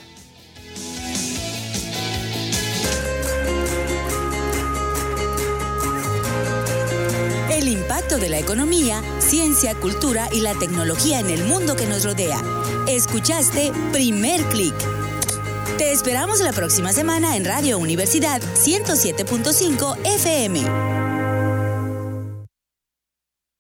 El 7.52 7.68
impacto 7.68 8.18
de 8.18 8.30
la 8.30 8.40
economía, 8.40 9.02
ciencia, 9.20 9.76
cultura 9.76 10.30
y 10.32 10.40
la 10.40 10.56
tecnología 10.56 11.20
en 11.20 11.30
el 11.30 11.44
mundo 11.44 11.76
que 11.76 11.86
nos 11.86 12.06
rodea. 12.06 12.42
Escuchaste 12.88 13.74
Primer 13.92 14.42
Click. 14.46 14.76
Te 15.78 15.92
esperamos 15.92 16.40
la 16.40 16.54
próxima 16.54 16.94
semana 16.94 17.36
en 17.36 17.46
Radio 17.46 17.78
Universidad 17.78 18.42
107.5 18.42 19.98
FM. 20.06 21.09